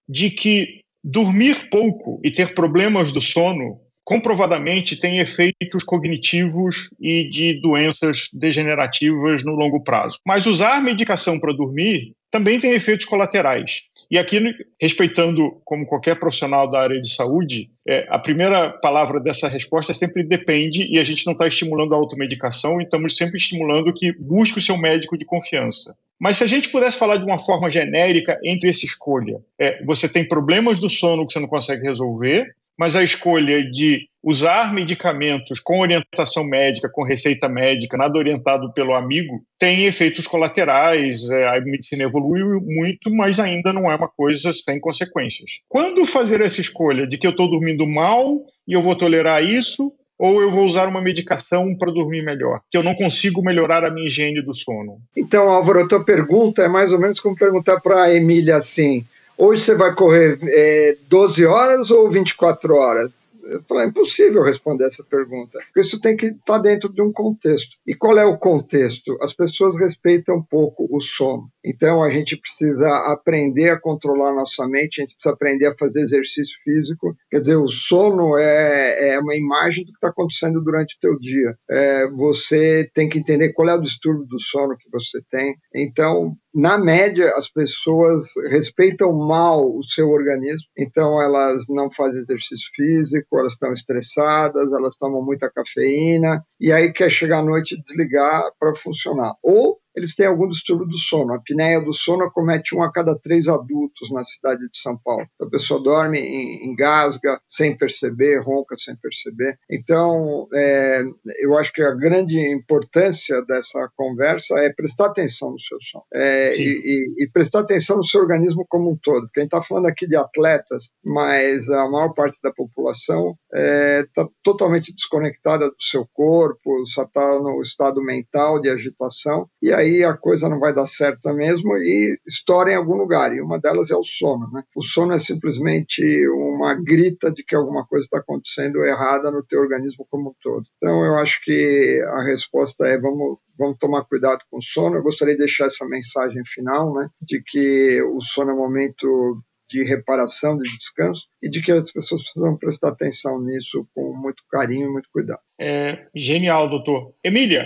[0.09, 7.59] de que dormir pouco e ter problemas do sono comprovadamente tem efeitos cognitivos e de
[7.59, 10.19] doenças degenerativas no longo prazo.
[10.25, 13.81] Mas usar medicação para dormir também tem efeitos colaterais.
[14.09, 14.39] E aqui,
[14.79, 19.95] respeitando como qualquer profissional da área de saúde, é, a primeira palavra dessa resposta é
[19.95, 24.11] sempre depende, e a gente não está estimulando a automedicação, e estamos sempre estimulando que
[24.13, 25.95] busque o seu médico de confiança.
[26.19, 30.07] Mas se a gente pudesse falar de uma forma genérica entre essa escolha, é, você
[30.07, 35.59] tem problemas do sono que você não consegue resolver, mas a escolha de usar medicamentos
[35.59, 41.29] com orientação médica, com receita médica, nada orientado pelo amigo, tem efeitos colaterais.
[41.29, 45.61] É, a medicina evoluiu muito, mas ainda não é uma coisa sem consequências.
[45.69, 49.93] Quando fazer essa escolha de que eu estou dormindo mal e eu vou tolerar isso,
[50.17, 53.91] ou eu vou usar uma medicação para dormir melhor, que eu não consigo melhorar a
[53.91, 54.97] minha higiene do sono?
[55.15, 59.05] Então, Álvaro, a tua pergunta é mais ou menos como perguntar para a Emília assim:
[59.37, 63.11] Hoje você vai correr é, 12 horas ou 24 horas?
[63.43, 65.59] Eu falei, é impossível responder essa pergunta.
[65.75, 67.75] Isso tem que estar dentro de um contexto.
[67.85, 69.17] E qual é o contexto?
[69.21, 71.47] As pessoas respeitam um pouco o sono.
[71.65, 76.01] Então a gente precisa aprender a controlar nossa mente, a gente precisa aprender a fazer
[76.01, 77.15] exercício físico.
[77.29, 81.19] Quer dizer, o sono é, é uma imagem do que está acontecendo durante o teu
[81.19, 81.55] dia.
[81.69, 85.55] É, você tem que entender qual é o distúrbio do sono que você tem.
[85.73, 92.69] Então, na média, as pessoas respeitam mal o seu organismo, então elas não fazem exercício
[92.73, 97.81] físico, elas estão estressadas, elas tomam muita cafeína, e aí quer chegar à noite e
[97.81, 99.33] desligar para funcionar.
[99.43, 101.33] Ou eles têm algum distúrbio do sono.
[101.33, 105.25] A apneia do sono acomete um a cada três adultos na cidade de São Paulo.
[105.41, 106.19] A pessoa dorme,
[106.63, 109.57] engasga sem perceber, ronca sem perceber.
[109.69, 111.03] Então, é,
[111.39, 116.55] eu acho que a grande importância dessa conversa é prestar atenção no seu sono é,
[116.57, 119.23] e, e, e, prestar atenção no seu organismo como um todo.
[119.23, 123.57] Porque a gente está falando aqui de atletas, mas a maior parte da população está
[123.57, 129.47] é, tá totalmente desconectada do seu corpo, só está no estado mental de agitação.
[129.61, 133.35] E aí aí a coisa não vai dar certo mesmo e estoura em algum lugar.
[133.35, 134.49] E uma delas é o sono.
[134.51, 134.63] Né?
[134.75, 139.61] O sono é simplesmente uma grita de que alguma coisa está acontecendo errada no teu
[139.61, 140.65] organismo como um todo.
[140.77, 144.97] Então eu acho que a resposta é vamos vamos tomar cuidado com o sono.
[144.97, 149.41] Eu gostaria de deixar essa mensagem final, né, de que o sono é um momento
[149.69, 154.43] de reparação, de descanso, e de que as pessoas precisam prestar atenção nisso com muito
[154.49, 155.39] carinho e muito cuidado.
[155.59, 157.13] É, genial, doutor.
[157.23, 157.65] Emília,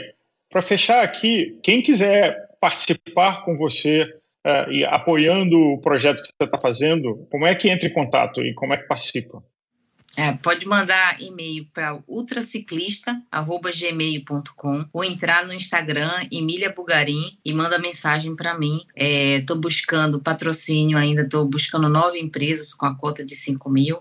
[0.49, 4.03] para fechar aqui, quem quiser participar com você
[4.45, 8.41] uh, e apoiando o projeto que você está fazendo, como é que entra em contato
[8.41, 9.43] e como é que participa?
[10.17, 18.35] É, pode mandar e-mail para ultraciclista@gmail.com ou entrar no Instagram Emília Bugarim e manda mensagem
[18.35, 18.83] para mim.
[18.95, 23.99] Estou é, buscando patrocínio ainda, estou buscando nove empresas com a cota de 5 mil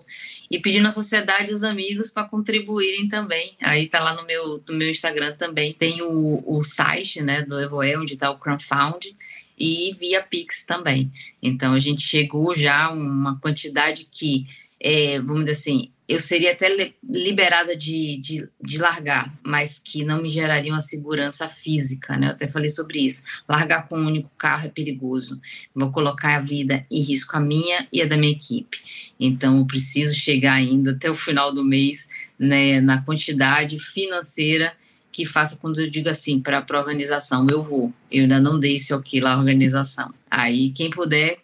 [0.50, 3.54] e pedindo à sociedade os amigos para contribuírem também.
[3.60, 5.74] Aí tá lá no meu, no meu Instagram também.
[5.74, 9.14] Tem o, o site né, do Evoe, onde está o crowdfunding
[9.58, 11.12] e via Pix também.
[11.42, 14.46] Então a gente chegou já a uma quantidade que,
[14.80, 20.22] é, vamos dizer assim, eu seria até liberada de, de, de, largar, mas que não
[20.22, 22.28] me geraria uma segurança física, né?
[22.28, 23.22] Eu até falei sobre isso.
[23.46, 25.38] Largar com um único carro é perigoso.
[25.74, 28.78] Vou colocar a vida em risco, a minha e a da minha equipe.
[29.20, 34.72] Então, eu preciso chegar ainda até o final do mês né, na quantidade financeira
[35.12, 37.92] que faça quando eu digo assim para a organização, eu vou.
[38.10, 40.14] Eu ainda não dei esse ok lá à organização.
[40.30, 41.38] Aí, quem puder,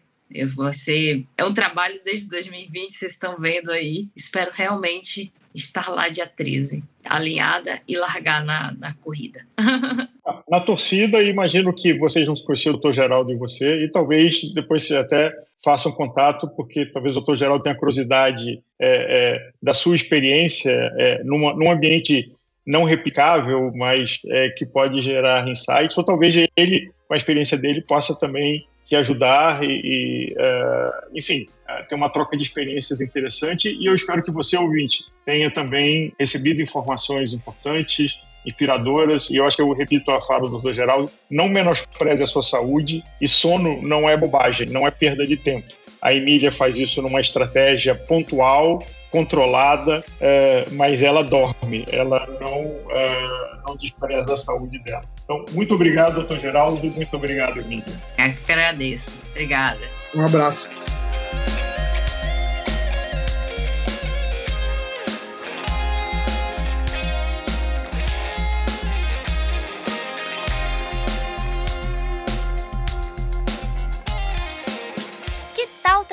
[0.72, 1.26] ser...
[1.36, 4.08] É um trabalho desde 2020, vocês estão vendo aí.
[4.16, 9.40] Espero realmente estar lá dia 13, alinhada e largar na, na corrida.
[10.50, 14.82] na torcida, imagino que vocês não conheciam o doutor Geraldo e você, e talvez depois
[14.82, 15.32] você até
[15.64, 21.22] façam contato, porque talvez o doutor Geraldo tenha curiosidade é, é, da sua experiência é,
[21.24, 22.32] numa, num ambiente
[22.66, 27.82] não replicável, mas é, que pode gerar insights, ou talvez ele, com a experiência dele,
[27.82, 33.76] possa também te ajudar e, e uh, enfim, uh, ter uma troca de experiências interessante.
[33.80, 39.30] E eu espero que você, ouvinte, tenha também recebido informações importantes, inspiradoras.
[39.30, 42.42] E eu acho que eu repito a fala do doutor Geraldo: não menospreze a sua
[42.42, 45.66] saúde, e sono não é bobagem, não é perda de tempo.
[46.00, 53.56] A Emília faz isso numa estratégia pontual, controlada, é, mas ela dorme, ela não, é,
[53.66, 55.13] não despreza a saúde dela.
[55.24, 57.84] Então, muito obrigado, doutor Geraldo, muito obrigado, Emília.
[58.18, 59.18] Eu agradeço.
[59.30, 59.80] Obrigada.
[60.14, 60.68] Um abraço.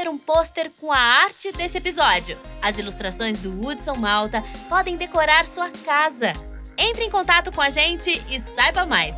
[0.01, 2.35] ter um pôster com a arte desse episódio.
[2.59, 6.33] As ilustrações do Hudson Malta podem decorar sua casa.
[6.77, 9.15] Entre em contato com a gente e saiba mais!